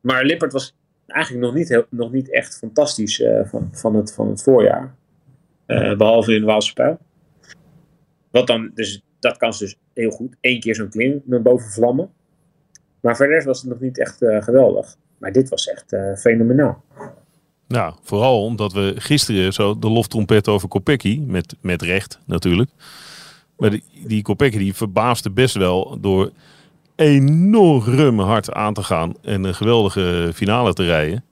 Maar 0.00 0.24
Lippert 0.24 0.52
was 0.52 0.76
eigenlijk 1.06 1.44
nog 1.46 1.54
niet, 1.54 1.68
heel, 1.68 1.86
nog 1.90 2.12
niet 2.12 2.30
echt 2.30 2.58
fantastisch 2.58 3.20
eh, 3.20 3.44
van, 3.44 3.68
van, 3.72 3.94
het, 3.94 4.14
van 4.14 4.28
het 4.28 4.42
voorjaar. 4.42 4.94
Eh, 5.66 5.96
behalve 5.96 6.34
in 6.34 6.40
de 6.40 6.46
Waalse. 6.46 6.98
Wat 8.30 8.46
dan, 8.46 8.70
dus 8.74 9.02
dat 9.18 9.36
kan 9.36 9.54
ze 9.54 9.64
dus 9.64 9.78
heel 9.94 10.10
goed. 10.10 10.36
Eén 10.40 10.60
keer 10.60 10.74
zo'n 10.74 10.88
klim 10.88 11.22
naar 11.24 11.42
boven 11.42 11.70
vlammen. 11.70 12.10
Maar 13.00 13.16
verder 13.16 13.44
was 13.44 13.60
het 13.60 13.70
nog 13.70 13.80
niet 13.80 13.98
echt 13.98 14.16
geweldig. 14.18 14.96
Maar 15.18 15.32
dit 15.32 15.48
was 15.48 15.68
echt 15.68 15.96
fenomenaal. 16.20 16.84
Nou, 17.68 17.94
vooral 18.02 18.44
omdat 18.44 18.72
we 18.72 18.94
gisteren 18.96 19.52
zo 19.52 19.78
de 19.78 19.90
loftrompet 19.90 20.48
over 20.48 20.68
Kopecky, 20.68 21.22
met, 21.26 21.56
met 21.60 21.82
recht 21.82 22.18
natuurlijk. 22.24 22.70
Maar 23.56 23.70
die, 23.70 23.82
die 24.06 24.22
Kopecky 24.22 24.58
die 24.58 24.74
verbaasde 24.74 25.30
best 25.30 25.54
wel 25.54 25.98
door 26.00 26.32
enorm 26.96 28.20
hard 28.20 28.52
aan 28.52 28.74
te 28.74 28.82
gaan 28.82 29.14
en 29.22 29.44
een 29.44 29.54
geweldige 29.54 30.30
finale 30.34 30.72
te 30.72 30.84
rijden. 30.84 31.24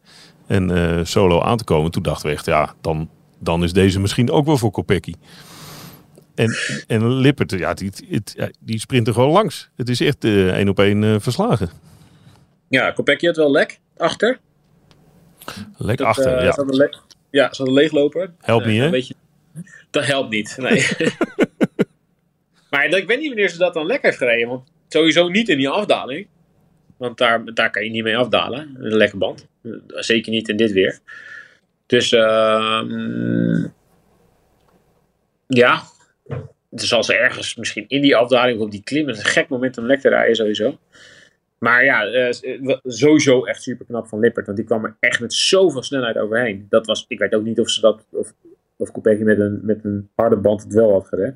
En 0.46 0.70
uh, 0.70 1.00
solo 1.02 1.40
aan 1.40 1.56
te 1.56 1.64
komen. 1.64 1.90
Toen 1.90 2.02
dachten 2.02 2.28
we 2.28 2.34
echt, 2.34 2.46
ja, 2.46 2.74
dan, 2.80 3.08
dan 3.38 3.62
is 3.64 3.72
deze 3.72 4.00
misschien 4.00 4.30
ook 4.30 4.46
wel 4.46 4.58
voor 4.58 4.70
Kopecky. 4.70 5.14
En, 6.34 6.56
en 6.86 7.12
Lippert, 7.12 7.50
ja, 7.50 7.74
die, 7.74 7.92
die 8.60 8.80
sprint 8.80 9.06
er 9.06 9.12
gewoon 9.12 9.32
langs. 9.32 9.70
Het 9.76 9.88
is 9.88 10.00
echt 10.00 10.24
uh, 10.24 10.48
één 10.48 10.68
op 10.68 10.78
één 10.78 11.02
uh, 11.02 11.14
verslagen. 11.18 11.70
Ja, 12.68 12.90
Kopecky 12.90 13.26
had 13.26 13.36
wel 13.36 13.50
lek 13.50 13.80
achter. 13.96 14.40
Lek 15.76 15.98
dat, 15.98 16.06
achter, 16.06 16.44
ja. 16.44 16.52
Ze 16.52 16.64
le 16.66 16.94
ja, 17.30 17.52
ze 17.52 17.56
hadden 17.56 17.74
leeglopen. 17.74 18.36
Helpt 18.40 18.66
niet, 18.66 18.80
hè? 18.80 18.90
Beetje... 18.90 19.14
Dat 19.90 20.06
helpt 20.06 20.30
niet, 20.30 20.56
nee. 20.58 20.86
maar 22.70 22.86
ik 22.86 23.06
weet 23.06 23.18
niet 23.18 23.28
wanneer 23.28 23.48
ze 23.48 23.58
dat 23.58 23.74
dan 23.74 23.86
lek 23.86 24.02
heeft 24.02 24.16
gereden. 24.16 24.48
Want 24.48 24.68
sowieso 24.88 25.28
niet 25.28 25.48
in 25.48 25.58
die 25.58 25.68
afdaling. 25.68 26.26
Want 26.96 27.18
daar, 27.18 27.54
daar 27.54 27.70
kan 27.70 27.84
je 27.84 27.90
niet 27.90 28.02
mee 28.02 28.16
afdalen. 28.16 28.76
Een 28.78 28.96
lekke 28.96 29.16
band. 29.16 29.46
Zeker 29.86 30.32
niet 30.32 30.48
in 30.48 30.56
dit 30.56 30.72
weer. 30.72 30.98
Dus 31.86 32.12
uh, 32.12 32.82
ja, 35.46 35.82
dus 36.70 36.92
als 36.92 37.06
ze 37.06 37.14
ergens 37.14 37.54
misschien 37.54 37.84
in 37.88 38.00
die 38.00 38.16
afdaling 38.16 38.58
of 38.58 38.64
op 38.64 38.70
die 38.70 38.82
klim, 38.82 39.08
is 39.08 39.18
een 39.18 39.24
gek 39.24 39.48
moment 39.48 39.78
om 39.78 39.86
lek 39.86 40.00
te 40.00 40.08
rijden 40.08 40.36
sowieso. 40.36 40.78
Maar 41.64 41.84
ja, 41.84 42.06
uh, 42.06 42.76
sowieso 42.84 43.44
echt 43.44 43.62
super 43.62 43.86
knap 43.86 44.06
van 44.06 44.18
Lippert. 44.18 44.46
Want 44.46 44.58
die 44.58 44.66
kwam 44.66 44.84
er 44.84 44.96
echt 45.00 45.20
met 45.20 45.32
zoveel 45.32 45.82
snelheid 45.82 46.18
overheen. 46.18 46.66
Dat 46.68 46.86
was, 46.86 47.04
ik 47.08 47.18
weet 47.18 47.34
ook 47.34 47.44
niet 47.44 47.60
of 47.60 47.70
ze 47.70 47.80
dat, 47.80 48.06
of, 48.10 48.34
of 48.76 48.90
Kopecky 48.92 49.22
met 49.22 49.38
een, 49.38 49.60
met 49.62 49.84
een 49.84 50.08
harde 50.14 50.36
band 50.36 50.62
het 50.62 50.72
wel 50.72 50.92
had 50.92 51.08
gered. 51.08 51.34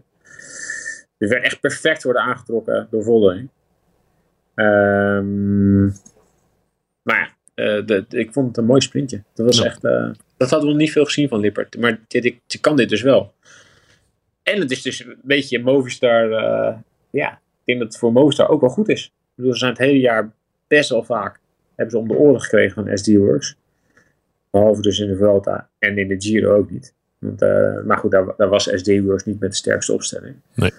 Die 1.18 1.28
werd 1.28 1.44
echt 1.44 1.60
perfect 1.60 2.02
worden 2.02 2.22
aangetrokken 2.22 2.88
door 2.90 3.02
Voldering. 3.02 3.48
Um, 4.54 5.92
maar 7.02 7.36
ja, 7.54 7.78
uh, 7.78 7.86
de, 7.86 8.04
ik 8.08 8.32
vond 8.32 8.46
het 8.46 8.56
een 8.56 8.64
mooi 8.64 8.80
sprintje. 8.80 9.22
Dat 9.34 9.46
was 9.46 9.62
echt, 9.62 9.84
uh, 9.84 10.10
dat 10.36 10.50
hadden 10.50 10.68
we 10.68 10.74
nog 10.74 10.82
niet 10.82 10.92
veel 10.92 11.04
gezien 11.04 11.28
van 11.28 11.40
Lippert. 11.40 11.78
Maar 11.78 12.00
dit, 12.08 12.24
ik, 12.24 12.40
kan 12.60 12.76
dit 12.76 12.88
dus 12.88 13.02
wel. 13.02 13.34
En 14.42 14.60
het 14.60 14.70
is 14.70 14.82
dus 14.82 15.04
een 15.04 15.18
beetje 15.22 15.62
Movistar. 15.62 16.28
Ja, 17.10 17.32
ik 17.32 17.64
denk 17.64 17.78
dat 17.78 17.88
het 17.88 17.98
voor 17.98 18.12
Movistar 18.12 18.48
ook 18.48 18.60
wel 18.60 18.70
goed 18.70 18.88
is. 18.88 19.12
Bedoel, 19.38 19.52
ze 19.52 19.58
zijn 19.58 19.70
het 19.70 19.80
hele 19.80 20.00
jaar 20.00 20.32
best 20.66 20.90
wel 20.90 21.04
vaak. 21.04 21.38
Hebben 21.74 21.90
ze 21.90 21.98
om 21.98 22.08
de 22.08 22.14
oren 22.14 22.40
gekregen 22.40 22.84
van 22.84 22.98
SD 22.98 23.16
Works. 23.16 23.56
Behalve 24.50 24.82
dus 24.82 24.98
in 24.98 25.08
de 25.08 25.16
Vuelta 25.16 25.68
en 25.78 25.98
in 25.98 26.08
de 26.08 26.20
Giro 26.20 26.56
ook 26.56 26.70
niet. 26.70 26.94
Want, 27.18 27.42
uh, 27.42 27.80
maar 27.84 27.98
goed, 27.98 28.10
daar, 28.10 28.34
daar 28.36 28.48
was 28.48 28.70
SD 28.74 29.00
Works 29.00 29.24
niet 29.24 29.40
met 29.40 29.50
de 29.50 29.56
sterkste 29.56 29.92
opstelling. 29.92 30.34
Nee. 30.54 30.70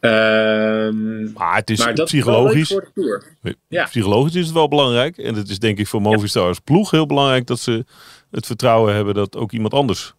Um, 0.00 1.32
maar 1.32 1.56
het 1.56 1.70
is 1.70 1.78
maar 1.78 1.92
psychologisch. 1.92 2.70
Is 2.70 3.54
ja. 3.68 3.84
Psychologisch 3.84 4.34
is 4.34 4.44
het 4.44 4.54
wel 4.54 4.68
belangrijk. 4.68 5.18
En 5.18 5.34
het 5.34 5.48
is 5.48 5.58
denk 5.58 5.78
ik 5.78 5.86
voor 5.86 6.00
Movistar 6.00 6.48
als 6.48 6.58
ploeg 6.58 6.90
heel 6.90 7.06
belangrijk 7.06 7.46
dat 7.46 7.58
ze 7.58 7.84
het 8.30 8.46
vertrouwen 8.46 8.94
hebben 8.94 9.14
dat 9.14 9.36
ook 9.36 9.52
iemand 9.52 9.74
anders 9.74 10.14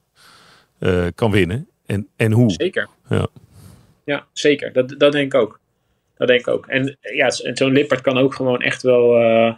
uh, 0.79 1.05
kan 1.15 1.31
winnen. 1.31 1.67
En, 1.85 2.07
en 2.15 2.31
hoe? 2.31 2.51
Zeker. 2.51 2.87
Ja, 3.09 3.27
ja 4.03 4.27
zeker. 4.33 4.73
Dat, 4.73 4.95
dat 4.97 5.11
denk 5.11 5.33
ik 5.33 5.39
ook. 5.41 5.58
Dat 6.19 6.27
denk 6.27 6.39
ik 6.39 6.47
ook. 6.47 6.67
En 6.67 6.97
ja, 7.01 7.29
zo'n 7.29 7.71
Lippert 7.71 8.01
kan 8.01 8.17
ook 8.17 8.33
gewoon 8.35 8.61
echt 8.61 8.81
wel. 8.81 9.21
Uh, 9.21 9.53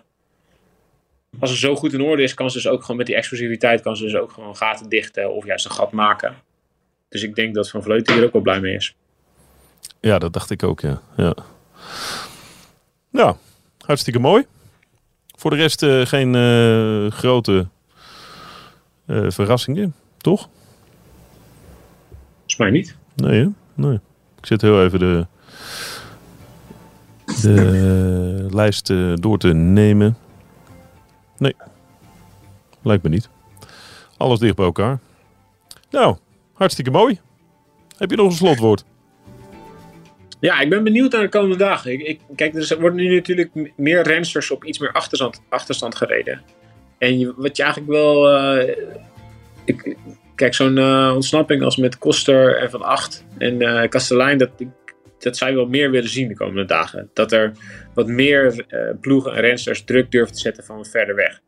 als 1.40 1.50
het 1.50 1.60
zo 1.60 1.76
goed 1.76 1.94
in 1.94 2.02
orde 2.02 2.24
is, 2.24 2.34
kan 2.34 2.52
ze 2.52 2.58
dus 2.58 2.68
ook 2.68 2.82
gewoon 2.82 2.98
met 2.98 3.06
die 3.06 3.16
explosiviteit 3.16 3.82
kan 3.82 3.98
ze 3.98 4.04
dus 4.04 4.16
ook 4.16 4.32
gewoon 4.32 4.56
gaten 4.56 4.90
dichten 4.90 5.34
of 5.34 5.46
juist 5.46 5.66
een 5.66 5.72
gat 5.72 5.92
maken. 5.92 6.36
Dus 7.10 7.24
ik 7.24 7.36
denk 7.36 7.56
dat 7.56 7.70
Van 7.70 7.84
Vleuten 7.84 8.16
hier 8.16 8.24
ook 8.24 8.34
wel 8.34 8.42
blij 8.42 8.60
mee 8.60 8.76
is. 8.76 8.96
Ja, 10.00 10.20
dat 10.20 10.34
dacht 10.34 10.50
ik 10.50 10.64
ook, 10.64 10.80
ja. 10.80 11.02
Ja, 11.18 11.36
nou, 13.10 13.36
hartstikke 13.78 14.20
mooi. 14.20 14.46
Voor 15.38 15.52
de 15.52 15.58
rest 15.58 15.82
uh, 15.82 16.06
geen 16.06 16.34
uh, 16.34 17.12
grote 17.12 17.68
uh, 19.08 19.30
verrassingen, 19.30 19.96
toch? 20.18 20.50
Volgens 22.36 22.58
mij 22.58 22.70
niet. 22.70 22.96
Nee, 23.16 23.40
hè? 23.40 23.48
nee. 23.74 24.00
Ik 24.38 24.46
zit 24.46 24.62
heel 24.62 24.84
even 24.84 25.00
de, 25.00 25.26
de 27.42 28.48
lijst 28.60 28.94
door 29.16 29.38
te 29.38 29.54
nemen. 29.54 30.18
Nee, 31.38 31.56
lijkt 32.82 33.04
me 33.04 33.10
niet. 33.10 33.30
Alles 34.18 34.40
dicht 34.40 34.56
bij 34.56 34.66
elkaar. 34.66 35.00
Nou, 35.90 36.16
hartstikke 36.54 36.92
mooi. 36.92 37.20
Heb 37.98 38.10
je 38.10 38.16
nog 38.16 38.26
een 38.26 38.36
slotwoord? 38.36 38.84
Ja, 40.40 40.60
ik 40.60 40.70
ben 40.70 40.84
benieuwd 40.84 41.12
naar 41.12 41.22
de 41.22 41.30
komende 41.30 41.56
dagen. 41.56 41.92
Ik, 41.92 42.02
ik, 42.02 42.20
kijk, 42.36 42.56
er 42.56 42.80
worden 42.80 43.06
nu 43.06 43.16
natuurlijk 43.16 43.74
meer 43.76 44.04
rensters 44.04 44.52
op 44.52 44.66
iets 44.66 44.80
meer 44.80 44.92
achterstand, 44.92 45.42
achterstand 45.50 45.96
gereden. 45.96 46.42
En 46.98 47.20
je, 47.20 47.34
wat 47.38 47.58
je 47.58 47.64
eigenlijk 47.64 47.94
wel. 47.94 48.34
Uh, 48.34 48.76
ik, 49.66 49.98
kijk, 50.36 50.54
zo'n 50.54 50.78
uh, 50.78 51.12
ontsnapping 51.16 51.64
als 51.64 51.78
met 51.78 51.98
Koster 51.98 52.58
en 52.58 52.70
Van 52.70 52.82
Acht 52.82 53.26
en 53.38 53.62
uh, 53.62 53.90
Kastelein, 53.90 54.38
dat, 54.38 54.50
dat 55.24 55.38
zou 55.38 55.52
je 55.52 55.58
wel 55.58 55.68
meer 55.68 55.92
willen 55.92 56.10
zien 56.10 56.28
de 56.28 56.36
komende 56.36 56.66
dagen. 56.66 57.10
Dat 57.14 57.32
er 57.32 57.52
wat 57.94 58.08
meer 58.08 58.66
ploegen 59.02 59.34
en 59.36 59.42
rensters 59.42 59.84
druk 59.84 60.12
durven 60.12 60.34
te 60.34 60.42
zetten 60.42 60.64
van 60.64 60.86
verder 60.86 61.16
weg. 61.16 61.42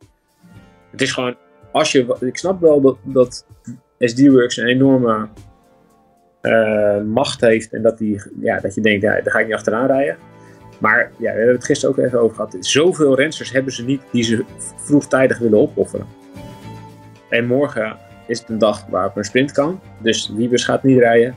Het 0.90 1.02
is 1.02 1.12
gewoon, 1.12 1.36
als 1.72 1.92
je. 1.92 2.16
Ik 2.20 2.36
snap 2.36 2.60
wel 2.60 2.98
dat, 3.02 3.46
SD-Works 3.98 4.56
een 4.56 4.66
enorme 4.66 5.28
uh, 6.42 7.00
macht 7.02 7.40
heeft 7.40 7.72
en 7.72 7.82
dat, 7.82 7.98
die, 7.98 8.22
ja, 8.40 8.60
dat 8.60 8.74
je 8.74 8.80
denkt, 8.80 9.02
ja, 9.02 9.12
daar 9.12 9.32
ga 9.32 9.38
ik 9.38 9.46
niet 9.46 9.54
achteraan 9.54 9.86
rijden. 9.86 10.16
Maar 10.80 11.12
ja, 11.18 11.32
we 11.32 11.36
hebben 11.36 11.54
het 11.54 11.64
gisteren 11.64 11.96
ook 11.96 12.04
even 12.04 12.20
over 12.20 12.36
gehad. 12.36 12.56
Zoveel 12.60 13.16
rensters 13.16 13.52
hebben 13.52 13.72
ze 13.72 13.84
niet 13.84 14.02
die 14.12 14.22
ze 14.22 14.44
vroegtijdig 14.76 15.38
willen 15.38 15.58
opofferen. 15.58 16.06
En 17.28 17.46
morgen 17.46 17.96
is 18.26 18.38
het 18.38 18.48
een 18.48 18.58
dag 18.58 18.86
waarop 18.86 19.16
een 19.16 19.24
sprint 19.24 19.52
kan. 19.52 19.80
Dus 20.02 20.32
Wiebers 20.36 20.64
gaat 20.64 20.82
niet 20.82 20.98
rijden. 20.98 21.34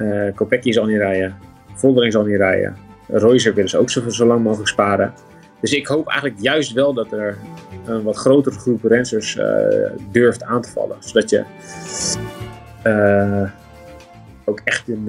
Uh, 0.00 0.34
Kopecky 0.34 0.72
zal 0.72 0.86
niet 0.86 0.96
rijden. 0.96 1.36
Voldering 1.74 2.12
zal 2.12 2.24
niet 2.24 2.36
rijden. 2.36 2.76
Reuser 3.08 3.54
willen 3.54 3.70
ze 3.70 3.78
ook 3.78 3.90
zo, 3.90 4.08
zo 4.08 4.26
lang 4.26 4.42
mogelijk 4.42 4.68
sparen. 4.68 5.12
Dus 5.60 5.72
ik 5.72 5.86
hoop 5.86 6.08
eigenlijk 6.08 6.40
juist 6.40 6.72
wel 6.72 6.94
dat 6.94 7.12
er 7.12 7.38
een 7.84 8.02
wat 8.02 8.16
grotere 8.16 8.58
groep 8.58 8.84
rensters 8.84 9.36
uh, 9.36 9.44
durft 10.12 10.42
aan 10.42 10.62
te 10.62 10.70
vallen. 10.70 10.96
Zodat 10.98 11.30
je 11.30 11.44
uh, 12.86 13.50
ook 14.44 14.60
echt 14.64 14.88
een, 14.88 15.08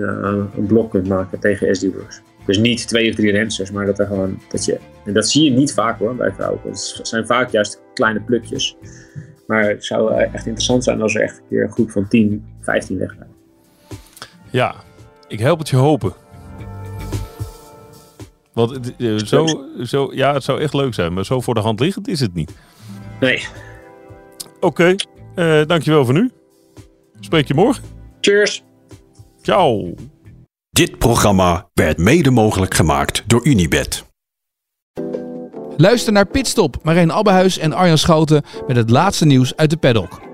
een 0.57 0.65
blok 0.65 0.91
kunt 0.91 1.07
maken 1.07 1.39
tegen 1.39 1.75
SD-Works. 1.75 2.21
Dus 2.45 2.57
niet 2.57 2.87
twee 2.87 3.09
of 3.09 3.15
drie 3.15 3.31
rensters, 3.31 3.71
maar 3.71 3.85
dat 3.85 3.99
er 3.99 4.05
gewoon, 4.05 4.39
dat 4.49 4.65
je, 4.65 4.79
en 5.05 5.13
dat 5.13 5.29
zie 5.29 5.43
je 5.43 5.57
niet 5.57 5.73
vaak 5.73 5.99
hoor 5.99 6.15
bij 6.15 6.31
vrouwen. 6.31 6.59
Het 6.63 6.99
zijn 7.01 7.25
vaak 7.25 7.49
juist 7.49 7.81
kleine 7.93 8.21
plukjes. 8.21 8.77
Maar 9.47 9.69
het 9.69 9.85
zou 9.85 10.13
echt 10.13 10.45
interessant 10.45 10.83
zijn 10.83 11.01
als 11.01 11.15
er 11.15 11.21
echt 11.21 11.37
een 11.37 11.43
keer 11.49 11.63
een 11.63 11.71
groep 11.71 11.91
van 11.91 12.07
10, 12.07 12.45
15 12.61 12.97
weggaan. 12.97 13.27
Ja, 14.51 14.75
ik 15.27 15.39
help 15.39 15.59
het 15.59 15.69
je 15.69 15.75
hopen. 15.75 16.13
Want 18.53 18.91
uh, 18.97 19.17
zo, 19.17 19.45
zo, 19.83 20.11
ja, 20.13 20.33
het 20.33 20.43
zou 20.43 20.61
echt 20.61 20.73
leuk 20.73 20.93
zijn, 20.93 21.13
maar 21.13 21.25
zo 21.25 21.41
voor 21.41 21.53
de 21.53 21.59
hand 21.59 21.79
liggend 21.79 22.07
is 22.07 22.19
het 22.19 22.33
niet. 22.33 22.51
Nee. 23.19 23.47
Oké, 24.59 24.65
okay, 24.65 24.99
uh, 25.61 25.67
dankjewel 25.67 26.05
voor 26.05 26.13
nu. 26.13 26.31
Spreek 27.19 27.47
je 27.47 27.53
morgen. 27.53 27.83
Cheers. 28.21 28.63
Ciao. 29.41 29.93
Dit 30.69 30.97
programma 30.97 31.69
werd 31.73 31.97
mede 31.97 32.31
mogelijk 32.31 32.73
gemaakt 32.73 33.23
door 33.27 33.45
Unibed. 33.45 34.05
Luister 35.77 36.13
naar 36.13 36.27
Pitstop, 36.27 36.77
Marijn 36.83 37.11
Abbehuis 37.11 37.57
en 37.57 37.73
Arjan 37.73 37.97
Schouten 37.97 38.43
met 38.67 38.75
het 38.75 38.89
laatste 38.89 39.25
nieuws 39.25 39.55
uit 39.55 39.69
de 39.69 39.77
paddock. 39.77 40.30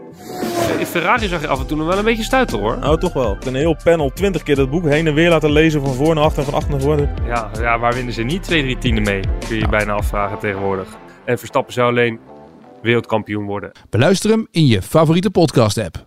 In 0.78 0.86
Ferrari 0.86 1.28
zag 1.28 1.42
je 1.42 1.48
af 1.48 1.60
en 1.60 1.68
toe 1.68 1.78
nog 1.78 1.88
wel 1.88 1.98
een 1.98 2.04
beetje 2.04 2.24
stuiten 2.24 2.60
hoor. 2.60 2.78
Nou, 2.78 3.00
toch 3.00 3.13
wel. 3.13 3.38
Een 3.46 3.56
heel 3.56 3.78
panel 3.84 4.10
20 4.10 4.44
keer 4.44 4.56
dat 4.56 4.70
boek 4.70 4.84
heen 4.84 5.08
en 5.08 5.13
weer 5.13 5.30
laten 5.30 5.52
lezen 5.52 5.82
van 5.82 5.94
voor 5.94 6.16
naar 6.16 6.24
achter 6.24 6.40
en 6.40 6.46
van 6.46 6.54
achter 6.54 6.72
naar 6.72 6.82
voren. 6.82 7.13
Ja, 7.26 7.52
ja 7.60 7.80
waar 7.80 7.94
winnen 7.94 8.13
ze 8.13 8.24
niet 8.24 8.44
twee, 8.44 8.62
drie 8.62 8.78
tienden 8.78 9.04
mee? 9.04 9.20
Kun 9.20 9.56
je 9.56 9.62
je 9.62 9.68
bijna 9.68 9.94
afvragen 9.94 10.40
tegenwoordig. 10.40 10.88
En 11.26 11.38
Verstappen 11.38 11.74
zou 11.74 11.90
alleen 11.90 12.20
wereldkampioen 12.82 13.46
worden. 13.46 13.72
Beluister 13.90 14.30
hem 14.30 14.48
in 14.52 14.66
je 14.68 14.82
favoriete 14.82 15.32
podcast 15.32 15.78
app. 15.78 16.06